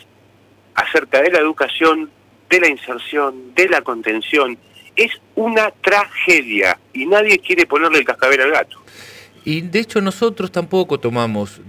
acerca 0.73 1.21
de 1.21 1.31
la 1.31 1.39
educación, 1.39 2.09
de 2.49 2.59
la 2.61 2.69
inserción, 2.69 3.53
de 3.53 3.67
la 3.67 3.81
contención. 3.81 4.57
Es 4.95 5.11
una 5.35 5.71
tragedia 5.81 6.79
y 6.93 7.05
nadie 7.05 7.39
quiere 7.39 7.65
ponerle 7.65 7.99
el 7.99 8.05
cascabel 8.05 8.41
al 8.41 8.51
gato. 8.51 8.81
Y 9.45 9.61
de 9.61 9.79
hecho 9.79 10.01
nosotros 10.01 10.51
tampoco 10.51 10.99
tomamos, 10.99 11.61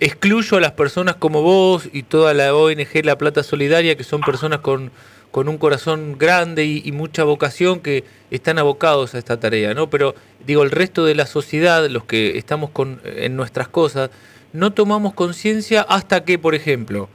excluyo 0.00 0.56
a 0.56 0.60
las 0.60 0.72
personas 0.72 1.16
como 1.16 1.42
vos 1.42 1.88
y 1.92 2.02
toda 2.02 2.34
la 2.34 2.54
ONG 2.54 3.04
La 3.04 3.18
Plata 3.18 3.42
Solidaria, 3.42 3.96
que 3.96 4.04
son 4.04 4.20
personas 4.22 4.60
con, 4.60 4.90
con 5.30 5.48
un 5.48 5.58
corazón 5.58 6.16
grande 6.18 6.64
y, 6.64 6.90
mucha 6.92 7.24
vocación 7.24 7.80
que 7.80 8.04
están 8.30 8.58
abocados 8.58 9.14
a 9.14 9.18
esta 9.18 9.38
tarea, 9.38 9.74
¿no? 9.74 9.90
Pero 9.90 10.14
digo, 10.46 10.62
el 10.62 10.70
resto 10.70 11.04
de 11.04 11.14
la 11.14 11.26
sociedad, 11.26 11.86
los 11.88 12.04
que 12.04 12.38
estamos 12.38 12.70
con, 12.70 13.00
en 13.04 13.36
nuestras 13.36 13.68
cosas, 13.68 14.10
no 14.52 14.72
tomamos 14.72 15.12
conciencia 15.12 15.82
hasta 15.82 16.24
que, 16.24 16.38
por 16.38 16.54
ejemplo, 16.54 17.10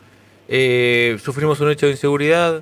eh, 0.48 1.18
sufrimos 1.24 1.60
un 1.62 1.72
hecho 1.72 1.88
de 1.88 1.94
inseguridad, 1.94 2.62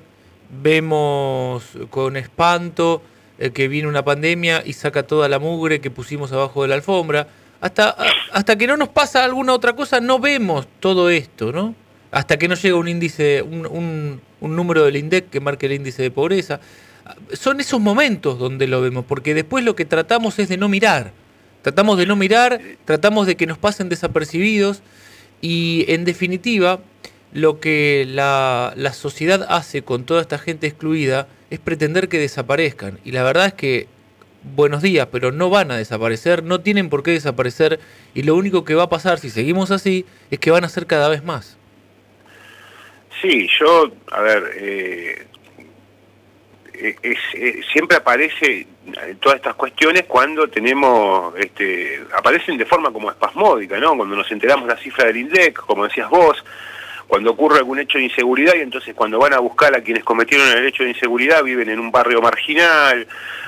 vemos 0.62 1.64
con 1.90 2.16
espanto 2.16 3.02
eh, 3.40 3.52
que 3.52 3.68
viene 3.68 3.88
una 3.88 4.04
pandemia 4.04 4.62
y 4.66 4.74
saca 4.74 5.02
toda 5.02 5.26
la 5.26 5.38
mugre 5.38 5.80
que 5.80 5.90
pusimos 5.90 6.30
abajo 6.30 6.60
de 6.60 6.68
la 6.68 6.74
alfombra. 6.74 7.26
Hasta, 7.62 7.96
hasta 8.32 8.56
que 8.56 8.66
no 8.66 8.76
nos 8.76 8.90
pasa 8.90 9.24
alguna 9.24 9.54
otra 9.54 9.74
cosa, 9.74 9.98
no 9.98 10.18
vemos 10.18 10.68
todo 10.78 11.08
esto, 11.08 11.50
¿no? 11.50 11.74
Hasta 12.10 12.38
que 12.38 12.48
no 12.48 12.54
llega 12.54 12.76
un 12.76 12.86
índice, 12.86 13.40
un, 13.40 14.20
un, 14.40 14.56
número 14.56 14.84
del 14.84 14.96
INDEC 14.96 15.30
que 15.30 15.40
marque 15.40 15.66
el 15.66 15.72
índice 15.72 16.02
de 16.02 16.10
pobreza. 16.10 16.60
Son 17.32 17.60
esos 17.60 17.80
momentos 17.80 18.38
donde 18.38 18.66
lo 18.66 18.82
vemos, 18.82 19.06
porque 19.06 19.32
después 19.32 19.64
lo 19.64 19.74
que 19.74 19.86
tratamos 19.86 20.38
es 20.38 20.50
de 20.50 20.58
no 20.58 20.68
mirar. 20.68 21.12
Tratamos 21.62 21.96
de 21.96 22.04
no 22.04 22.16
mirar, 22.16 22.60
tratamos 22.84 23.26
de 23.26 23.36
que 23.36 23.46
nos 23.46 23.56
pasen 23.56 23.88
desapercibidos 23.88 24.82
y 25.40 25.86
en 25.88 26.04
definitiva 26.04 26.80
lo 27.32 27.58
que 27.58 28.04
la, 28.06 28.74
la, 28.76 28.92
sociedad 28.92 29.46
hace 29.48 29.82
con 29.82 30.04
toda 30.04 30.20
esta 30.20 30.38
gente 30.38 30.66
excluida 30.66 31.26
es 31.50 31.58
pretender 31.58 32.08
que 32.08 32.18
desaparezcan. 32.18 32.98
Y 33.04 33.12
la 33.12 33.22
verdad 33.22 33.46
es 33.46 33.54
que, 33.54 33.88
buenos 34.54 34.82
días, 34.82 35.08
pero 35.10 35.32
no 35.32 35.50
van 35.50 35.70
a 35.70 35.76
desaparecer, 35.76 36.42
no 36.42 36.60
tienen 36.60 36.88
por 36.88 37.02
qué 37.02 37.10
desaparecer, 37.10 37.80
y 38.14 38.22
lo 38.22 38.34
único 38.36 38.64
que 38.64 38.74
va 38.74 38.84
a 38.84 38.88
pasar 38.88 39.18
si 39.18 39.30
seguimos 39.30 39.70
así 39.70 40.06
es 40.30 40.38
que 40.38 40.50
van 40.50 40.64
a 40.64 40.68
ser 40.68 40.86
cada 40.86 41.08
vez 41.08 41.24
más. 41.24 41.58
Sí, 43.20 43.48
yo, 43.58 43.92
a 44.12 44.20
ver, 44.22 44.50
eh, 44.56 45.26
eh, 46.72 47.60
siempre 47.72 47.98
aparece 47.98 48.66
todas 49.20 49.36
estas 49.36 49.54
cuestiones 49.54 50.04
cuando 50.04 50.48
tenemos, 50.48 51.34
este, 51.38 52.02
aparecen 52.16 52.56
de 52.56 52.64
forma 52.64 52.90
como 52.90 53.10
espasmódica, 53.10 53.78
¿no? 53.78 53.96
Cuando 53.96 54.16
nos 54.16 54.30
enteramos 54.32 54.66
la 54.66 54.78
cifra 54.78 55.06
del 55.06 55.18
INDEC, 55.18 55.58
como 55.60 55.84
decías 55.84 56.08
vos, 56.08 56.42
cuando 57.10 57.32
ocurre 57.32 57.58
algún 57.58 57.80
hecho 57.80 57.98
de 57.98 58.04
inseguridad 58.04 58.54
y 58.54 58.60
entonces 58.60 58.94
cuando 58.94 59.18
van 59.18 59.34
a 59.34 59.40
buscar 59.40 59.76
a 59.76 59.82
quienes 59.82 60.04
cometieron 60.04 60.48
el 60.48 60.64
hecho 60.64 60.84
de 60.84 60.90
inseguridad 60.90 61.42
viven 61.42 61.68
en 61.68 61.80
un 61.80 61.90
barrio 61.90 62.22
marginal 62.22 63.04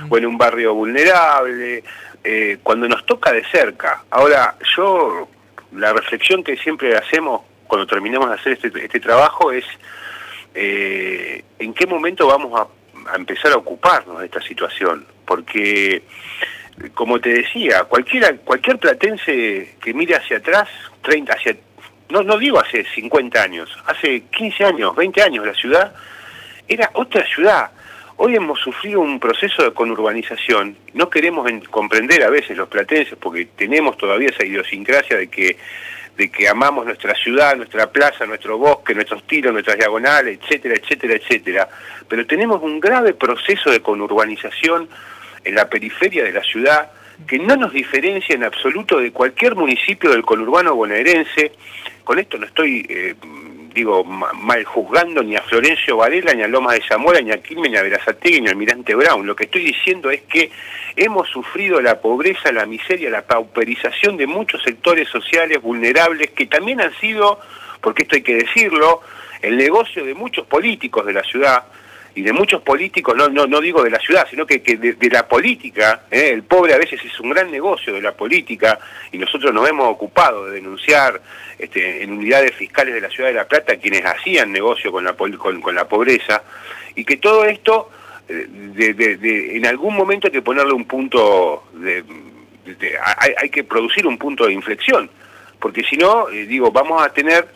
o 0.09 0.19
en 0.19 0.27
un 0.27 0.37
barrio 0.37 0.75
vulnerable, 0.75 1.85
eh, 2.25 2.59
cuando 2.61 2.89
nos 2.89 3.07
toca 3.07 3.31
de 3.31 3.45
cerca. 3.45 4.03
Ahora, 4.11 4.57
yo, 4.77 5.29
la 5.77 5.93
reflexión 5.93 6.43
que 6.43 6.57
siempre 6.57 6.97
hacemos 6.97 7.43
cuando 7.69 7.87
terminamos 7.87 8.31
de 8.31 8.35
hacer 8.35 8.59
este, 8.61 8.85
este 8.85 8.99
trabajo 8.99 9.53
es 9.53 9.65
eh, 10.57 11.45
en 11.61 11.73
qué 11.73 11.87
momento 11.87 12.27
vamos 12.27 12.61
a, 12.61 13.13
a 13.13 13.15
empezar 13.15 13.53
a 13.53 13.59
ocuparnos 13.59 14.19
de 14.19 14.25
esta 14.27 14.43
situación, 14.43 15.07
porque 15.25 16.03
como 16.95 17.21
te 17.21 17.29
decía, 17.29 17.85
cualquiera, 17.85 18.35
cualquier 18.39 18.79
platense 18.79 19.77
que 19.81 19.95
mire 19.95 20.17
hacia 20.17 20.39
atrás, 20.39 20.69
30, 21.03 21.33
hacia 21.33 21.57
no, 22.09 22.23
no 22.23 22.39
digo 22.39 22.61
hace 22.61 22.85
50 22.95 23.43
años, 23.43 23.71
hace 23.87 24.23
15 24.23 24.65
años, 24.65 24.95
20 24.97 25.23
años 25.23 25.47
la 25.47 25.55
ciudad 25.55 25.95
era 26.69 26.91
otra 26.95 27.27
ciudad. 27.27 27.71
Hoy 28.17 28.37
hemos 28.37 28.61
sufrido 28.61 29.01
un 29.01 29.19
proceso 29.19 29.65
de 29.65 29.73
conurbanización. 29.73 30.77
No 30.95 31.11
queremos 31.11 31.51
comprender 31.71 32.23
a 32.23 32.31
veces 32.31 32.57
los 32.57 32.69
platenses 32.69 33.17
porque 33.19 33.47
tenemos 33.57 33.97
todavía 33.97 34.29
esa 34.29 34.45
idiosincrasia 34.45 35.17
de 35.17 35.29
que, 35.29 35.57
de 36.17 36.31
que 36.31 36.49
amamos 36.49 36.85
nuestra 36.85 37.15
ciudad, 37.15 37.57
nuestra 37.57 37.91
plaza, 37.91 38.27
nuestro 38.27 38.59
bosque, 38.59 38.95
nuestros 38.95 39.27
tiros, 39.27 39.53
nuestras 39.53 39.77
diagonales, 39.77 40.39
etcétera, 40.41 40.77
etcétera, 40.77 41.15
etcétera. 41.15 41.69
Pero 42.07 42.27
tenemos 42.27 42.63
un 42.63 42.79
grave 42.79 43.15
proceso 43.15 43.71
de 43.71 43.81
conurbanización 43.81 44.89
en 45.45 45.55
la 45.55 45.69
periferia 45.69 46.23
de 46.25 46.33
la 46.33 46.43
ciudad 46.43 46.91
que 47.27 47.39
no 47.39 47.57
nos 47.57 47.73
diferencia 47.73 48.35
en 48.35 48.45
absoluto 48.45 48.99
de 48.99 49.13
cualquier 49.13 49.55
municipio 49.55 50.11
del 50.11 50.23
conurbano 50.23 50.75
bonaerense 50.75 51.53
con 52.05 52.19
esto 52.19 52.39
no 52.39 52.47
estoy, 52.47 52.87
eh, 52.89 53.15
digo, 53.75 54.05
mal 54.05 54.65
juzgando 54.65 55.23
ni 55.23 55.37
a 55.37 55.43
Florencio 55.43 55.97
Varela, 55.97 56.35
ni 56.35 56.43
a 56.43 56.49
Loma 56.49 56.75
de 56.75 56.83
Zamora, 56.83 57.21
ni 57.21 57.31
a 57.31 57.43
Quilmes, 57.43 57.71
ni 57.71 57.77
a 57.77 57.83
Verazategui, 57.83 58.41
ni 58.41 58.49
a 58.49 58.51
Almirante 58.51 58.95
Brown. 58.95 59.27
Lo 59.27 59.37
que 59.37 59.45
estoy 59.45 59.65
diciendo 59.65 60.11
es 60.11 60.23
que 60.23 60.51
hemos 60.97 61.29
sufrido 61.29 61.81
la 61.81 62.01
pobreza, 62.01 62.53
la 62.53 62.67
miseria, 62.67 63.11
la 63.11 63.23
pauperización 63.23 64.17
de 64.17 64.27
muchos 64.27 64.63
sectores 64.63 65.09
sociales 65.09 65.61
vulnerables 65.63 66.31
que 66.31 66.47
también 66.47 66.81
han 66.81 66.95
sido, 66.99 67.41
porque 67.81 68.03
esto 68.03 68.17
hay 68.17 68.23
que 68.23 68.37
decirlo, 68.37 69.01
el 69.41 69.57
negocio 69.57 70.05
de 70.05 70.15
muchos 70.15 70.47
políticos 70.47 71.05
de 71.07 71.13
la 71.13 71.23
ciudad, 71.23 71.65
y 72.15 72.23
de 72.23 72.33
muchos 72.33 72.61
políticos, 72.63 73.17
no, 73.17 73.29
no, 73.29 73.47
no 73.47 73.61
digo 73.61 73.83
de 73.83 73.91
la 73.91 73.99
ciudad, 73.99 74.27
sino 74.29 74.47
que, 74.47 74.63
que 74.63 74.77
de, 74.77 75.11
la 75.11 75.27
política, 75.27 76.03
¿eh? 76.11 76.31
el 76.33 76.43
pobre 76.43 76.75
a 76.75 76.79
veces 76.79 77.01
es 77.05 77.19
un 77.21 77.31
gran 77.31 77.51
negocio 77.51 77.95
de 77.95 78.03
la 78.03 78.13
política 78.13 78.79
y 79.11 79.19
nosotros 79.19 79.53
nos 79.55 79.69
hemos 79.69 79.87
ocupado 79.89 80.47
de 80.47 80.57
denunciar 80.57 81.21
este, 81.59 82.03
en 82.03 82.13
unidades 82.13 82.55
fiscales 82.55 82.95
de 82.95 83.01
la 83.01 83.09
ciudad 83.09 83.31
de 83.31 83.35
La 83.35 83.49
Plata 83.49 83.77
quienes 83.77 84.05
hacían 84.05 84.53
negocio 84.53 84.93
con 84.93 85.05
la, 85.05 85.15
con, 85.15 85.75
la 85.75 85.89
pobreza 85.89 86.43
y 86.95 87.05
que 87.05 87.17
todo 87.17 87.47
esto 87.47 87.91
eh, 88.29 88.47
de, 88.49 89.57
en 89.57 89.65
algún 89.67 89.97
momento 89.97 90.27
hay 90.27 90.33
que 90.33 90.43
ponerle 90.43 90.75
un 90.75 90.85
punto, 90.85 91.65
de, 91.73 92.05
hay, 93.19 93.33
hay, 93.41 93.49
que 93.49 93.65
producir 93.65 94.07
un 94.07 94.19
punto 94.19 94.47
de 94.47 94.53
inflexión, 94.53 95.09
porque 95.59 95.83
si 95.83 95.97
no, 95.97 96.29
eh, 96.29 96.45
digo, 96.45 96.71
vamos 96.71 97.03
a 97.03 97.11
tener 97.11 97.49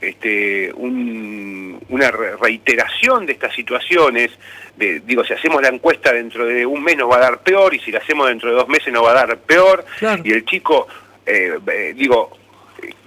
este, 0.00 0.72
una 0.74 2.10
reiteración 2.10 3.26
de 3.26 3.32
estas 3.32 3.54
situaciones, 3.54 4.30
de, 4.76 5.00
digo, 5.00 5.24
si 5.24 5.34
hacemos 5.34 5.60
la 5.60 5.68
encuesta 5.68 6.12
dentro 6.12 6.46
de 6.46 6.64
un 6.64 6.82
mes 6.82 6.96
nos 6.96 7.10
va 7.10 7.16
a 7.16 7.20
dar 7.20 7.42
peor 7.42 7.74
y 7.74 7.80
si 7.80 7.92
la 7.92 7.98
hacemos 7.98 8.28
dentro 8.28 8.50
de 8.50 8.56
dos 8.56 8.68
meses 8.68 8.92
nos 8.92 9.04
va 9.04 9.10
a 9.10 9.26
dar 9.26 9.38
peor, 9.38 9.84
y 10.24 10.32
el 10.32 10.44
chico, 10.44 10.88
eh, 11.26 11.58
eh, 11.66 11.92
digo, 11.94 12.30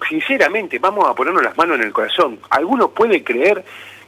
sinceramente, 0.08 0.80
vamos 0.80 1.10
a 1.10 1.16
ponernos 1.16 1.42
las 1.44 1.58
manos 1.58 1.78
en 1.78 1.84
el 1.84 1.94
corazón, 1.94 2.40
¿alguno 2.50 2.92
puede 2.92 3.24
creer 3.24 3.64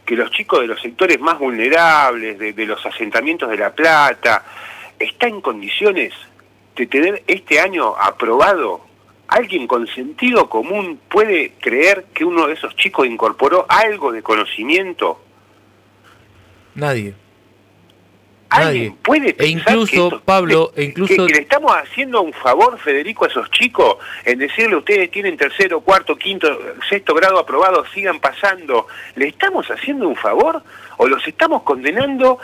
que 0.05 0.15
los 0.15 0.29
chicos 0.29 0.61
de 0.61 0.67
los 0.67 0.79
sectores 0.79 1.19
más 1.19 1.39
vulnerables, 1.39 2.37
de, 2.37 2.53
de 2.53 2.65
los 2.65 2.85
asentamientos 2.85 3.49
de 3.49 3.57
La 3.57 3.73
Plata, 3.73 4.45
está 4.99 5.27
en 5.27 5.41
condiciones 5.41 6.13
de 6.75 6.85
tener 6.85 7.23
este 7.25 7.59
año 7.59 7.95
aprobado 7.97 8.81
¿Alguien 9.27 9.67
con 9.67 9.87
sentido 9.87 10.49
común 10.49 10.99
puede 11.09 11.53
creer 11.59 12.05
que 12.13 12.23
uno 12.23 12.47
de 12.47 12.53
esos 12.53 12.75
chicos 12.75 13.07
incorporó 13.07 13.65
algo 13.69 14.11
de 14.11 14.21
conocimiento? 14.21 15.19
Nadie. 16.75 17.15
¿Alguien 18.49 18.95
puede 18.97 19.35
e 19.39 19.47
incluso, 19.47 20.21
Pablo, 20.23 20.71
e 20.75 20.83
incluso... 20.85 21.25
Que, 21.25 21.33
le 21.33 21.41
estamos 21.41 21.71
haciendo 21.73 22.21
un 22.21 22.31
favor, 22.31 22.77
Federico, 22.79 23.25
a 23.25 23.27
esos 23.27 23.49
chicos 23.51 23.97
en 24.23 24.39
decirle 24.39 24.75
ustedes 24.75 25.09
tienen 25.11 25.35
tercero, 25.35 25.81
cuarto, 25.81 26.15
quinto, 26.15 26.47
sexto 26.87 27.13
grado 27.15 27.39
aprobado, 27.39 27.85
sigan 27.93 28.19
pasando. 28.19 28.87
¿Le 29.15 29.27
estamos 29.27 29.67
haciendo 29.69 30.07
un 30.07 30.15
favor 30.15 30.61
o 30.97 31.07
los 31.07 31.27
estamos 31.27 31.63
condenando 31.63 32.39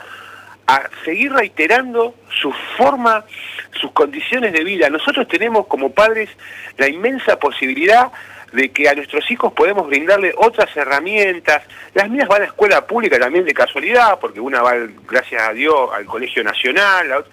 a 0.72 0.90
seguir 1.04 1.34
reiterando 1.34 2.16
su 2.42 2.54
forma, 2.78 3.26
sus 3.74 3.92
condiciones 3.92 4.54
de 4.54 4.64
vida. 4.64 4.90
Nosotros 4.90 5.28
tenemos 5.28 5.68
como 5.68 5.92
padres 5.92 6.30
la 6.78 6.88
inmensa 6.88 7.38
posibilidad 7.38 8.10
de 8.54 8.72
que 8.72 8.88
a 8.88 8.96
nuestros 8.96 9.30
hijos 9.30 9.52
podemos 9.52 9.88
brindarle 9.88 10.34
otras 10.38 10.76
herramientas. 10.78 11.64
Las 11.94 12.10
mías 12.10 12.30
van 12.30 12.44
a 12.44 12.46
escuela 12.46 12.88
pública 12.88 13.20
también 13.20 13.44
de 13.44 13.54
casualidad, 13.54 14.18
porque 14.20 14.40
una 14.40 14.62
va, 14.62 14.76
gracias 15.06 15.42
a 15.42 15.52
Dios, 15.52 15.90
al 15.94 16.06
Colegio 16.06 16.42
Nacional, 16.42 17.26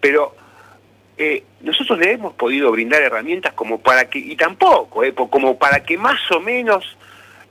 pero 0.00 0.36
eh, 1.18 1.42
nosotros 1.62 1.98
le 1.98 2.12
hemos 2.12 2.34
podido 2.34 2.70
brindar 2.70 3.02
herramientas 3.02 3.52
como 3.54 3.80
para 3.80 4.08
que, 4.08 4.20
y 4.20 4.36
tampoco, 4.36 5.02
eh, 5.02 5.12
como 5.12 5.58
para 5.58 5.82
que 5.82 5.98
más 5.98 6.20
o 6.30 6.38
menos 6.38 6.96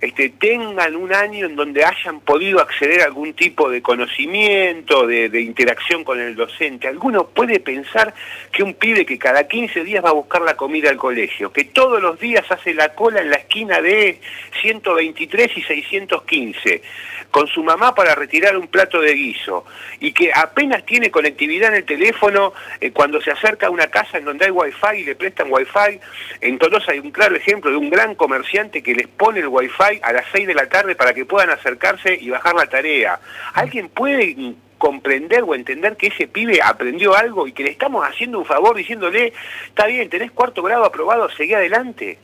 este, 0.06 0.30
tengan 0.30 0.96
un 0.96 1.12
año 1.12 1.48
en 1.48 1.56
donde 1.56 1.84
hayan 1.84 2.20
podido 2.20 2.62
acceder 2.62 3.02
a 3.02 3.06
algún 3.06 3.34
tipo 3.34 3.72
de 3.72 3.82
conocimiento, 3.82 5.08
de, 5.08 5.42
interacción 5.42 6.04
con 6.04 6.20
el 6.20 6.36
docente. 6.36 6.88
Alguno 6.88 7.28
puede 7.28 7.60
pensar 7.60 8.14
que 8.52 8.62
un 8.62 8.76
pibe 8.76 9.04
que 9.04 9.18
cada 9.18 9.48
15 9.48 9.84
días 9.84 10.06
va 10.06 10.10
a 10.10 10.14
buscar 10.14 10.44
la 10.44 10.56
comida 10.56 10.92
al 10.92 10.98
colegio, 10.98 11.52
que 11.52 11.64
todos 11.64 12.00
los 12.04 12.20
días 12.20 12.46
hace 12.52 12.76
la 12.76 12.94
cola 12.94 13.20
en 13.20 13.32
la 13.32 13.38
esquina 13.38 13.82
de 13.82 14.20
123 14.62 15.58
y 15.58 15.62
615, 15.64 16.84
con 17.32 17.48
su 17.48 17.64
mamá 17.64 17.96
para 17.96 18.14
retirar 18.14 18.56
un 18.58 18.68
plato 18.68 19.02
de 19.02 19.14
guiso, 19.14 19.66
y 20.00 20.12
que 20.12 20.32
apenas 20.34 20.86
tiene 20.86 21.10
conectividad 21.10 21.70
en 21.70 21.78
el 21.78 21.86
teléfono 21.86 22.54
eh, 22.80 22.92
cuando 22.92 23.20
se 23.22 23.32
acerca 23.32 23.68
a 23.68 23.70
una 23.72 23.88
casa 23.88 24.20
en 24.20 24.26
donde 24.26 24.46
hay 24.46 24.52
wifi 24.52 25.00
y 25.00 25.04
le 25.04 25.16
prestan 25.16 25.48
wifi. 25.50 26.00
En 26.42 26.60
Tolosa 26.60 26.92
hay 26.92 27.00
un 27.00 27.12
claro 27.12 27.36
ejemplo 27.36 27.72
de 27.72 27.78
un 27.78 27.90
gran 27.90 28.14
comerciante 28.14 28.84
que 28.84 28.94
les 28.94 29.08
pone 29.08 29.40
el 29.40 29.48
wifi 29.48 29.95
a 30.02 30.14
las 30.14 30.26
6 30.32 30.48
de 30.48 30.54
la 30.54 30.68
tarde 30.68 30.96
para 30.96 31.14
que 31.14 31.26
puedan 31.26 31.50
acercarse 31.50 32.18
y 32.20 32.30
bajar 32.30 32.56
la 32.56 32.68
tarea. 32.68 33.20
¿Alguien 33.54 33.90
puede 33.90 34.56
comprender 34.78 35.44
o 35.44 35.56
entender 35.56 35.96
que 35.98 36.08
ese 36.08 36.28
pibe 36.28 36.60
aprendió 36.62 37.16
algo 37.16 37.48
y 37.48 37.54
que 37.54 37.64
le 37.64 37.72
estamos 37.72 38.06
haciendo 38.08 38.40
un 38.40 38.46
favor 38.46 38.76
diciéndole, 38.76 39.34
está 39.68 39.88
bien, 39.88 40.10
tenés 40.10 40.32
cuarto 40.32 40.62
grado 40.62 40.86
aprobado, 40.86 41.30
seguí 41.30 41.54
adelante. 41.54 42.20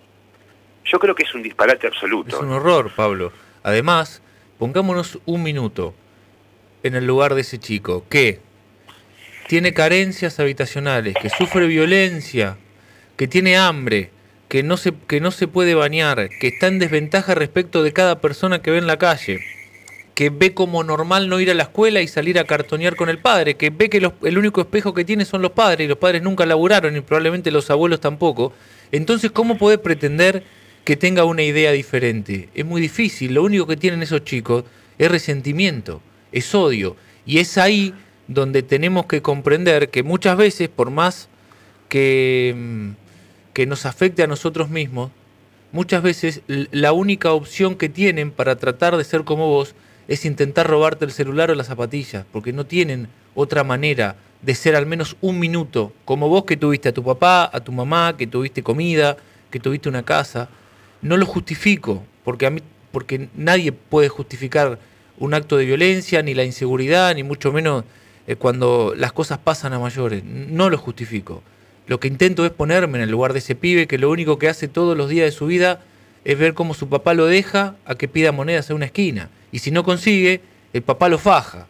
Yo 0.85 0.99
creo 0.99 1.15
que 1.15 1.23
es 1.23 1.33
un 1.33 1.43
disparate 1.43 1.87
absoluto. 1.87 2.35
Es 2.35 2.41
un 2.41 2.51
horror, 2.51 2.91
Pablo. 2.95 3.31
Además, 3.63 4.21
pongámonos 4.57 5.19
un 5.25 5.43
minuto 5.43 5.93
en 6.83 6.95
el 6.95 7.05
lugar 7.05 7.35
de 7.35 7.41
ese 7.41 7.59
chico 7.59 8.05
que 8.09 8.39
tiene 9.47 9.73
carencias 9.73 10.39
habitacionales, 10.39 11.15
que 11.21 11.29
sufre 11.29 11.67
violencia, 11.67 12.57
que 13.17 13.27
tiene 13.27 13.57
hambre, 13.57 14.11
que 14.51 14.63
no 14.63 14.75
se, 14.75 14.91
que 15.07 15.21
no 15.21 15.31
se 15.31 15.47
puede 15.47 15.75
bañar, 15.75 16.27
que 16.27 16.47
está 16.47 16.67
en 16.67 16.77
desventaja 16.77 17.35
respecto 17.35 17.83
de 17.83 17.93
cada 17.93 18.19
persona 18.19 18.61
que 18.61 18.69
ve 18.69 18.79
en 18.79 18.85
la 18.85 18.97
calle, 18.97 19.39
que 20.13 20.29
ve 20.29 20.53
como 20.53 20.83
normal 20.83 21.29
no 21.29 21.39
ir 21.39 21.49
a 21.51 21.53
la 21.53 21.63
escuela 21.63 22.01
y 22.01 22.07
salir 22.09 22.37
a 22.37 22.43
cartonear 22.43 22.97
con 22.97 23.07
el 23.07 23.17
padre, 23.17 23.55
que 23.55 23.69
ve 23.69 23.89
que 23.89 24.05
el 24.23 24.37
único 24.37 24.59
espejo 24.59 24.93
que 24.93 25.05
tiene 25.05 25.23
son 25.23 25.41
los 25.41 25.53
padres 25.53 25.85
y 25.85 25.87
los 25.87 25.97
padres 25.97 26.21
nunca 26.21 26.45
laburaron 26.45 26.97
y 26.97 26.99
probablemente 26.99 27.49
los 27.49 27.71
abuelos 27.71 28.01
tampoco. 28.01 28.51
Entonces, 28.91 29.31
¿cómo 29.31 29.57
puede 29.57 29.77
pretender 29.77 30.43
que 30.83 30.97
tenga 30.97 31.23
una 31.23 31.43
idea 31.43 31.71
diferente? 31.71 32.49
Es 32.53 32.65
muy 32.65 32.81
difícil. 32.81 33.35
Lo 33.35 33.43
único 33.43 33.67
que 33.67 33.77
tienen 33.77 34.03
esos 34.03 34.25
chicos 34.25 34.65
es 34.97 35.09
resentimiento, 35.09 36.01
es 36.33 36.53
odio. 36.53 36.97
Y 37.25 37.37
es 37.37 37.57
ahí 37.57 37.93
donde 38.27 38.63
tenemos 38.63 39.05
que 39.05 39.21
comprender 39.21 39.89
que 39.91 40.03
muchas 40.03 40.35
veces, 40.35 40.67
por 40.67 40.91
más 40.91 41.29
que, 41.87 42.53
mm, 42.53 43.00
que 43.53 43.65
nos 43.65 43.85
afecte 43.85 44.23
a 44.23 44.27
nosotros 44.27 44.69
mismos, 44.69 45.11
muchas 45.71 46.03
veces 46.03 46.41
la 46.47 46.93
única 46.93 47.31
opción 47.31 47.75
que 47.75 47.89
tienen 47.89 48.31
para 48.31 48.55
tratar 48.57 48.97
de 48.97 49.03
ser 49.03 49.23
como 49.23 49.47
vos 49.47 49.75
es 50.07 50.25
intentar 50.25 50.67
robarte 50.67 51.05
el 51.05 51.11
celular 51.11 51.51
o 51.51 51.55
las 51.55 51.67
zapatillas, 51.67 52.25
porque 52.31 52.53
no 52.53 52.65
tienen 52.65 53.07
otra 53.35 53.63
manera 53.63 54.17
de 54.41 54.55
ser 54.55 54.75
al 54.75 54.85
menos 54.85 55.15
un 55.21 55.39
minuto, 55.39 55.93
como 56.05 56.27
vos 56.27 56.45
que 56.45 56.57
tuviste 56.57 56.89
a 56.89 56.93
tu 56.93 57.03
papá, 57.03 57.49
a 57.51 57.59
tu 57.59 57.71
mamá, 57.71 58.17
que 58.17 58.27
tuviste 58.27 58.63
comida, 58.63 59.17
que 59.49 59.59
tuviste 59.59 59.87
una 59.87 60.03
casa. 60.03 60.49
No 61.01 61.17
lo 61.17 61.25
justifico, 61.25 62.03
porque 62.23 62.47
a 62.47 62.49
mí, 62.49 62.61
porque 62.91 63.29
nadie 63.35 63.71
puede 63.71 64.09
justificar 64.09 64.79
un 65.17 65.33
acto 65.33 65.57
de 65.57 65.65
violencia, 65.65 66.23
ni 66.23 66.33
la 66.33 66.43
inseguridad, 66.43 67.13
ni 67.13 67.23
mucho 67.23 67.51
menos 67.51 67.83
eh, 68.27 68.35
cuando 68.35 68.93
las 68.95 69.13
cosas 69.13 69.37
pasan 69.37 69.73
a 69.73 69.79
mayores. 69.79 70.23
No 70.23 70.69
lo 70.69 70.77
justifico. 70.77 71.43
Lo 71.87 71.99
que 71.99 72.07
intento 72.07 72.45
es 72.45 72.51
ponerme 72.51 72.97
en 72.97 73.03
el 73.03 73.11
lugar 73.11 73.33
de 73.33 73.39
ese 73.39 73.55
pibe 73.55 73.87
que 73.87 73.97
lo 73.97 74.09
único 74.09 74.37
que 74.37 74.47
hace 74.49 74.67
todos 74.67 74.97
los 74.97 75.09
días 75.09 75.25
de 75.25 75.31
su 75.31 75.47
vida 75.47 75.81
es 76.23 76.37
ver 76.37 76.53
cómo 76.53 76.73
su 76.73 76.87
papá 76.87 77.13
lo 77.13 77.25
deja 77.25 77.75
a 77.85 77.95
que 77.95 78.07
pida 78.07 78.31
monedas 78.31 78.69
en 78.69 78.75
una 78.75 78.85
esquina. 78.85 79.29
Y 79.51 79.59
si 79.59 79.71
no 79.71 79.83
consigue, 79.83 80.41
el 80.73 80.81
papá 80.81 81.09
lo 81.09 81.17
faja. 81.17 81.67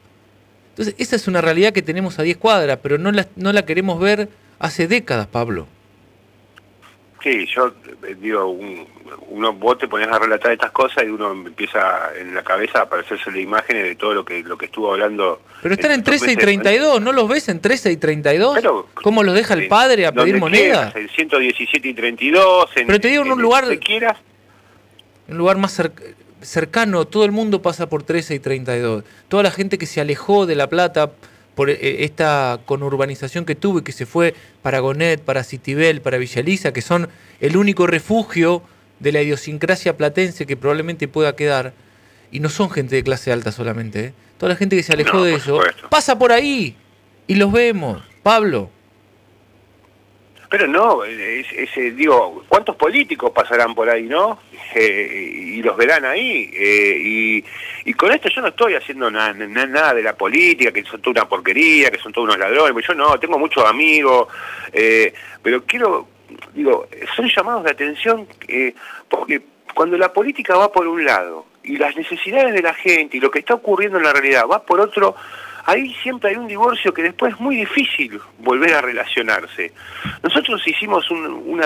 Entonces, 0.71 0.95
esa 0.97 1.15
es 1.15 1.27
una 1.27 1.41
realidad 1.41 1.73
que 1.73 1.81
tenemos 1.81 2.19
a 2.19 2.23
10 2.23 2.37
cuadras, 2.37 2.79
pero 2.81 2.97
no 2.97 3.11
la, 3.11 3.27
no 3.35 3.51
la 3.53 3.65
queremos 3.65 3.99
ver 3.99 4.29
hace 4.59 4.87
décadas, 4.87 5.27
Pablo. 5.27 5.67
Sí, 7.23 7.45
yo 7.55 7.67
eh, 8.07 8.15
digo, 8.19 8.47
uno, 8.47 9.53
vos 9.53 9.77
te 9.77 9.87
pones 9.87 10.07
a 10.07 10.17
relatar 10.17 10.51
estas 10.51 10.71
cosas 10.71 11.03
y 11.03 11.07
uno 11.07 11.31
empieza 11.31 12.09
en 12.19 12.33
la 12.33 12.43
cabeza 12.43 12.79
a 12.79 12.81
aparecerse 12.83 13.31
la 13.31 13.39
imágenes 13.39 13.83
de 13.83 13.95
todo 13.95 14.13
lo 14.13 14.25
que 14.25 14.41
lo 14.41 14.57
que 14.57 14.65
estuvo 14.65 14.91
hablando. 14.91 15.41
Pero 15.61 15.75
están 15.75 15.91
en 15.91 16.03
13 16.03 16.31
y 16.31 16.35
32, 16.35 16.99
¿no 17.01 17.11
los 17.11 17.27
ves 17.29 17.47
en 17.49 17.59
13 17.59 17.91
y 17.91 17.97
32? 17.97 18.59
¿Cómo 18.95 19.21
los 19.21 19.35
deja 19.35 19.53
el 19.53 19.67
padre 19.67 20.07
a 20.07 20.11
pedir 20.11 20.37
moneda? 20.37 20.91
en 20.95 21.09
117 21.09 21.87
y 21.87 21.93
32, 21.93 22.77
en, 22.77 22.87
Pero 22.87 22.99
te 22.99 23.07
digo 23.09 23.23
en 23.23 23.31
un 23.31 23.41
lugar... 23.41 23.65
quieras. 23.79 24.17
Un 25.27 25.37
lugar 25.37 25.57
más 25.57 25.79
cercano, 26.41 27.05
todo 27.05 27.23
el 27.23 27.31
mundo 27.31 27.61
pasa 27.61 27.87
por 27.87 28.03
13 28.03 28.35
y 28.35 28.39
32. 28.39 29.03
Toda 29.27 29.43
la 29.43 29.51
gente 29.51 29.77
que 29.77 29.85
se 29.85 30.01
alejó 30.01 30.45
de 30.45 30.55
La 30.55 30.67
Plata 30.67 31.11
por 31.55 31.69
eh, 31.69 32.03
esta 32.03 32.59
conurbanización 32.65 33.45
que 33.45 33.55
tuvo 33.55 33.79
y 33.79 33.81
que 33.83 33.91
se 33.91 34.05
fue 34.05 34.33
para 34.61 34.79
Gonet, 34.79 35.21
para 35.21 35.43
Citibel, 35.43 36.01
para 36.01 36.17
Villaliza, 36.17 36.73
que 36.73 36.81
son 36.81 37.09
el 37.39 37.57
único 37.57 37.87
refugio 37.87 38.61
de 38.99 39.11
la 39.11 39.21
idiosincrasia 39.21 39.97
platense 39.97 40.45
que 40.45 40.57
probablemente 40.57 41.07
pueda 41.07 41.35
quedar, 41.35 41.73
y 42.31 42.39
no 42.39 42.49
son 42.49 42.69
gente 42.69 42.95
de 42.95 43.03
clase 43.03 43.31
alta 43.31 43.51
solamente, 43.51 44.05
¿eh? 44.05 44.13
toda 44.37 44.53
la 44.53 44.55
gente 44.55 44.75
que 44.75 44.83
se 44.83 44.93
alejó 44.93 45.23
de 45.23 45.35
eso, 45.35 45.59
pasa 45.89 46.17
por 46.17 46.31
ahí 46.31 46.75
y 47.27 47.35
los 47.35 47.51
vemos. 47.51 48.01
Pablo. 48.23 48.69
Pero 50.51 50.67
no, 50.67 51.05
ese, 51.05 51.91
digo, 51.91 52.43
¿cuántos 52.49 52.75
políticos 52.75 53.31
pasarán 53.31 53.73
por 53.73 53.89
ahí, 53.89 54.03
no? 54.03 54.37
Eh, 54.75 55.31
y 55.33 55.63
los 55.63 55.77
verán 55.77 56.03
ahí. 56.03 56.51
Eh, 56.53 57.43
y, 57.85 57.93
con 57.93 58.11
esto 58.11 58.27
yo 58.27 58.41
no 58.41 58.49
estoy 58.49 58.75
haciendo 58.75 59.09
nada 59.09 59.93
de 59.93 60.03
la 60.03 60.13
política, 60.13 60.73
que 60.73 60.83
son 60.83 61.01
toda 61.01 61.21
una 61.21 61.29
porquería, 61.29 61.89
que 61.89 61.99
son 61.99 62.11
todos 62.11 62.25
unos 62.25 62.37
ladrones, 62.37 62.73
pues 62.73 62.85
yo 62.85 62.93
no, 62.93 63.17
tengo 63.17 63.39
muchos 63.39 63.63
amigos, 63.63 64.27
eh, 64.73 65.13
pero 65.41 65.63
quiero, 65.63 66.09
digo, 66.53 66.85
son 67.15 67.29
llamados 67.29 67.63
de 67.63 67.71
atención 67.71 68.27
porque 69.07 69.41
cuando 69.73 69.97
la 69.97 70.11
política 70.11 70.57
va 70.57 70.69
por 70.69 70.85
un 70.85 71.05
lado 71.05 71.45
y 71.63 71.77
las 71.77 71.95
necesidades 71.95 72.53
de 72.53 72.61
la 72.61 72.73
gente 72.73 73.15
y 73.15 73.19
lo 73.21 73.31
que 73.31 73.39
está 73.39 73.53
ocurriendo 73.53 73.99
en 73.99 74.03
la 74.03 74.11
realidad 74.11 74.43
va 74.51 74.63
por 74.63 74.81
otro, 74.81 75.15
ahí 75.65 75.93
siempre 76.01 76.31
hay 76.31 76.35
un 76.35 76.47
divorcio 76.47 76.93
que 76.93 77.03
después 77.03 77.33
es 77.33 77.39
muy 77.39 77.55
difícil 77.55 78.19
volver 78.39 78.73
a 78.73 78.81
relacionarse. 78.81 79.71
Nosotros 80.23 80.61
hicimos 80.67 81.09
un, 81.11 81.59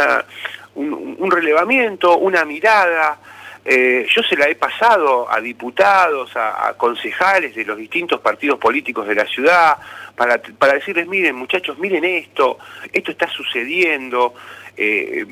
un, 0.75 1.31
relevamiento, 1.31 2.17
una 2.17 2.45
mirada, 2.45 3.19
eh, 3.63 4.05
yo 4.13 4.21
se 4.23 4.35
la 4.37 4.47
he 4.47 4.55
pasado 4.55 5.31
a 5.31 5.39
diputados, 5.39 6.31
a, 6.35 6.73
concejales 6.77 7.55
de 7.55 7.65
los 7.65 7.77
distintos 7.77 8.19
partidos 8.21 8.59
políticos 8.59 9.07
de 9.07 9.15
la 9.15 9.25
ciudad, 9.25 9.77
para, 10.15 10.41
para 10.57 10.73
decirles, 10.73 11.07
miren 11.07 11.35
muchachos, 11.35 11.77
miren 11.79 12.05
esto, 12.05 12.57
esto 12.91 13.11
está 13.11 13.27
sucediendo, 13.27 14.33
eh, 14.77 15.25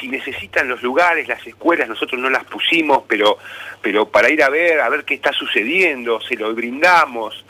si 0.00 0.08
necesitan 0.08 0.68
los 0.68 0.82
lugares, 0.82 1.26
las 1.26 1.44
escuelas, 1.46 1.88
nosotros 1.88 2.20
no 2.20 2.28
las 2.28 2.44
pusimos, 2.44 3.04
pero, 3.08 3.38
pero 3.80 4.08
para 4.08 4.30
ir 4.30 4.42
a 4.42 4.50
ver, 4.50 4.80
a 4.80 4.88
ver 4.88 5.04
qué 5.04 5.14
está 5.14 5.32
sucediendo, 5.32 6.20
se 6.20 6.36
lo 6.36 6.54
brindamos. 6.54 7.43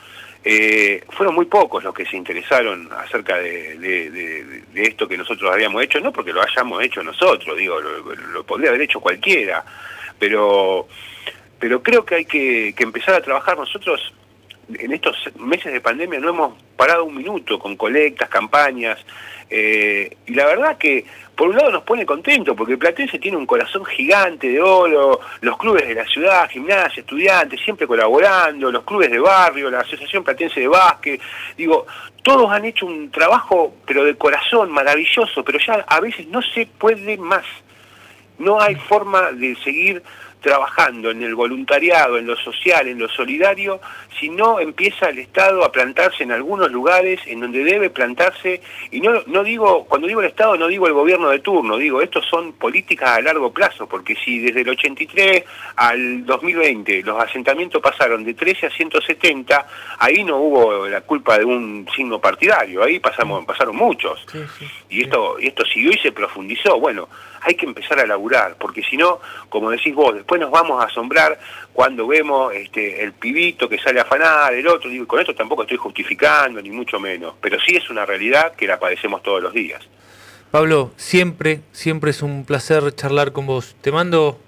Eh, 0.47 1.03
fueron 1.09 1.33
muy 1.33 1.45
pocos 1.45 1.83
los 1.83 1.91
que 1.91 2.05
se 2.05 2.15
interesaron 2.15 2.87
acerca 2.93 3.35
de, 3.37 4.61
esto 4.75 5.07
que 5.07 5.17
nosotros 5.17 5.51
habíamos 5.51 5.81
hecho, 5.81 5.99
no 5.99 6.13
porque 6.13 6.31
lo 6.31 6.43
hayamos 6.43 6.83
hecho 6.83 7.01
nosotros, 7.01 7.57
digo, 7.57 7.81
lo, 7.81 8.43
podría 8.43 8.69
haber 8.69 8.83
hecho 8.83 8.99
cualquiera, 8.99 9.65
pero, 10.19 10.87
pero 11.57 11.81
creo 11.81 12.05
que 12.05 12.15
hay 12.15 12.25
que, 12.25 12.75
empezar 12.77 13.15
a 13.15 13.21
trabajar 13.21 13.57
nosotros 13.57 14.13
en 14.73 14.91
estos 14.91 15.15
meses 15.37 15.71
de 15.71 15.81
pandemia 15.81 16.19
no 16.19 16.29
hemos 16.29 16.53
parado 16.75 17.05
un 17.05 17.15
minuto 17.15 17.59
con 17.59 17.75
colectas, 17.75 18.29
campañas, 18.29 18.99
eh, 19.49 20.17
y 20.25 20.33
la 20.33 20.47
verdad 20.47 20.77
que 20.77 21.05
por 21.35 21.49
un 21.49 21.57
lado 21.57 21.69
nos 21.69 21.83
pone 21.83 22.05
contento 22.05 22.55
porque 22.55 22.77
Platense 22.77 23.19
tiene 23.19 23.37
un 23.37 23.45
corazón 23.45 23.85
gigante 23.85 24.47
de 24.47 24.61
oro, 24.61 25.19
los 25.41 25.57
clubes 25.57 25.87
de 25.87 25.93
la 25.93 26.05
ciudad, 26.05 26.49
gimnasia, 26.49 27.01
estudiantes, 27.01 27.59
siempre 27.61 27.85
colaborando, 27.85 28.71
los 28.71 28.83
clubes 28.83 29.11
de 29.11 29.19
barrio, 29.19 29.69
la 29.69 29.81
Asociación 29.81 30.23
Platense 30.23 30.61
de 30.61 30.67
Básquet, 30.67 31.21
digo, 31.57 31.85
todos 32.23 32.49
han 32.49 32.65
hecho 32.65 32.85
un 32.85 33.11
trabajo, 33.11 33.75
pero 33.85 34.03
de 34.03 34.15
corazón, 34.15 34.71
maravilloso, 34.71 35.43
pero 35.43 35.59
ya 35.59 35.85
a 35.87 35.99
veces 35.99 36.27
no 36.27 36.41
se 36.41 36.65
puede 36.65 37.17
más. 37.17 37.45
No 38.39 38.59
hay 38.59 38.75
forma 38.75 39.31
de 39.31 39.55
seguir 39.57 40.01
trabajando 40.45 41.09
en 41.09 41.23
el 41.23 41.33
voluntariado, 41.33 42.19
en 42.19 42.27
lo 42.27 42.35
social, 42.35 42.87
en 42.87 42.99
lo 42.99 43.09
solidario, 43.09 43.81
si 44.19 44.29
no 44.29 44.59
empieza 44.59 45.09
el 45.09 45.17
Estado 45.17 45.65
a 45.65 45.71
plantarse 45.71 46.21
en 46.21 46.31
algunos 46.31 46.71
lugares 46.71 47.19
en 47.25 47.39
donde 47.39 47.63
debe 47.63 47.89
plantarse, 47.89 48.61
y 48.91 49.01
no, 49.01 49.23
no 49.25 49.43
digo, 49.43 49.85
cuando 49.85 50.07
digo 50.07 50.21
el 50.21 50.27
Estado 50.27 50.55
no 50.55 50.67
digo 50.67 50.85
el 50.85 50.93
gobierno 50.93 51.29
de 51.29 51.39
turno, 51.39 51.77
digo, 51.77 51.99
estos 51.99 52.25
son 52.29 52.53
políticas 52.53 53.09
a 53.09 53.21
largo 53.21 53.51
plazo, 53.51 53.87
porque 53.87 54.15
si 54.23 54.37
desde 54.37 54.61
el 54.61 54.69
83 54.69 55.43
al 55.77 56.23
2020 56.27 57.01
los 57.01 57.19
asentamientos 57.19 57.81
pasaron 57.81 58.23
de 58.23 58.35
13 58.35 58.67
a 58.67 58.69
170, 58.69 59.67
ahí 59.97 60.23
no 60.23 60.37
hubo 60.37 60.87
la 60.87 61.01
culpa 61.01 61.39
de 61.39 61.45
un 61.45 61.87
signo 61.95 62.19
partidario, 62.19 62.83
ahí 62.83 62.99
pasamos, 62.99 63.43
pasaron 63.45 63.75
muchos. 63.75 64.23
y 64.91 65.01
esto, 65.01 65.37
y 65.39 65.47
esto 65.47 65.65
siguió 65.65 65.89
y 65.91 65.97
se 65.97 66.11
profundizó. 66.11 66.79
Bueno, 66.79 67.09
hay 67.45 67.55
que 67.55 67.65
empezar 67.65 67.99
a 67.99 68.07
laburar, 68.07 68.55
porque 68.59 68.81
si 68.81 68.97
no, 68.97 69.19
como 69.49 69.69
decís 69.69 69.93
vos, 69.93 70.15
después 70.15 70.41
nos 70.41 70.51
vamos 70.51 70.81
a 70.81 70.87
asombrar 70.87 71.39
cuando 71.73 72.07
vemos 72.07 72.53
este, 72.53 73.03
el 73.03 73.13
pibito 73.13 73.69
que 73.69 73.77
sale 73.77 73.99
a 73.99 74.03
afanar, 74.03 74.53
el 74.53 74.67
otro, 74.67 74.89
digo, 74.89 75.05
con 75.05 75.19
esto 75.19 75.35
tampoco 75.35 75.61
estoy 75.61 75.77
justificando, 75.77 76.61
ni 76.61 76.71
mucho 76.71 76.99
menos, 76.99 77.35
pero 77.39 77.59
sí 77.59 77.75
es 77.75 77.89
una 77.89 78.05
realidad 78.05 78.55
que 78.55 78.67
la 78.67 78.79
padecemos 78.79 79.21
todos 79.21 79.41
los 79.41 79.53
días. 79.53 79.81
Pablo, 80.51 80.91
siempre, 80.95 81.61
siempre 81.71 82.11
es 82.11 82.21
un 82.21 82.45
placer 82.45 82.95
charlar 82.95 83.31
con 83.31 83.45
vos. 83.45 83.75
Te 83.81 83.91
mando... 83.91 84.39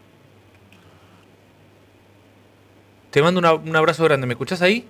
Te 3.12 3.22
mando 3.22 3.40
un 3.40 3.76
abrazo 3.76 4.04
grande, 4.04 4.28
¿me 4.28 4.34
escuchás 4.34 4.62
ahí? 4.62 4.86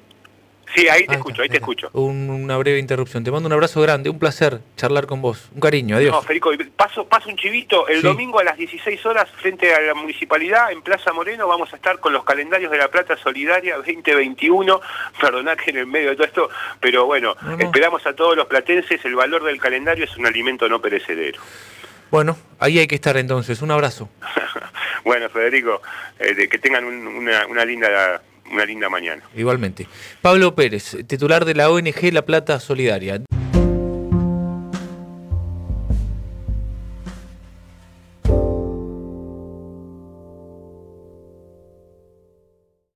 Sí, 0.76 0.88
ahí 0.90 1.06
te 1.06 1.16
escucho, 1.16 1.42
ahí 1.42 1.50
te 1.50 1.58
escucho. 1.58 1.90
una 1.94 2.58
breve 2.58 2.80
interrupción. 2.80 3.24
Te 3.24 3.32
mando 3.32 3.48
un 3.48 3.54
abrazo 3.54 3.82
grande, 3.82 4.10
un 4.10 4.20
placer 4.20 4.60
charlar 4.76 5.08
con 5.08 5.22
vos. 5.22 5.50
Un 5.54 5.62
cariño, 5.62 5.96
adiós. 5.96 6.12
No, 6.12 6.22
Federico, 6.22 6.52
paso, 6.76 7.08
paso 7.08 7.30
un 7.30 7.38
chivito. 7.38 7.88
El 7.88 8.02
domingo 8.02 8.40
a 8.40 8.44
las 8.44 8.58
16 8.58 9.06
horas, 9.06 9.30
frente 9.32 9.74
a 9.74 9.82
la 9.82 9.94
municipalidad, 9.94 10.72
en 10.72 10.82
Plaza 10.82 11.14
Moreno, 11.14 11.48
vamos 11.48 11.72
a 11.74 11.78
estar 11.78 12.00
con 12.00 12.14
los 12.14 12.24
calendarios 12.24 12.72
de 12.72 12.78
la 12.78 12.90
Plata 12.90 13.16
Solidaria 13.18 13.78
2021. 13.78 14.82
Perdonad 15.20 15.58
que 15.58 15.72
en 15.72 15.78
el 15.78 15.88
medio 15.88 16.10
de 16.10 16.16
todo 16.16 16.28
esto, 16.28 16.50
pero 16.80 17.06
bueno, 17.06 17.36
esperamos 17.60 18.06
a 18.06 18.14
todos 18.14 18.36
los 18.36 18.48
platenses. 18.48 19.04
El 19.06 19.16
valor 19.16 19.44
del 19.44 19.60
calendario 19.60 20.04
es 20.06 20.18
un 20.18 20.26
alimento 20.26 20.68
no 20.68 20.82
perecedero. 20.82 21.40
Bueno, 22.12 22.38
ahí 22.60 22.80
hay 22.80 22.88
que 22.88 22.96
estar 22.96 23.18
entonces. 23.18 23.62
Un 23.62 23.72
abrazo. 23.72 24.10
bueno, 25.06 25.30
Federico, 25.30 25.82
eh, 26.20 26.48
que 26.48 26.60
tengan 26.60 26.86
una 26.86 27.66
linda 27.66 28.22
una 28.52 28.66
linda 28.66 28.90
mañana. 28.90 29.24
Igualmente. 29.36 29.88
Pablo 30.22 30.56
Pérez, 30.56 30.98
titular 31.08 31.46
de 31.46 31.56
la 31.56 31.70
ONG 31.70 32.12
La 32.12 32.26
Plata 32.26 32.60
Solidaria. 32.60 33.22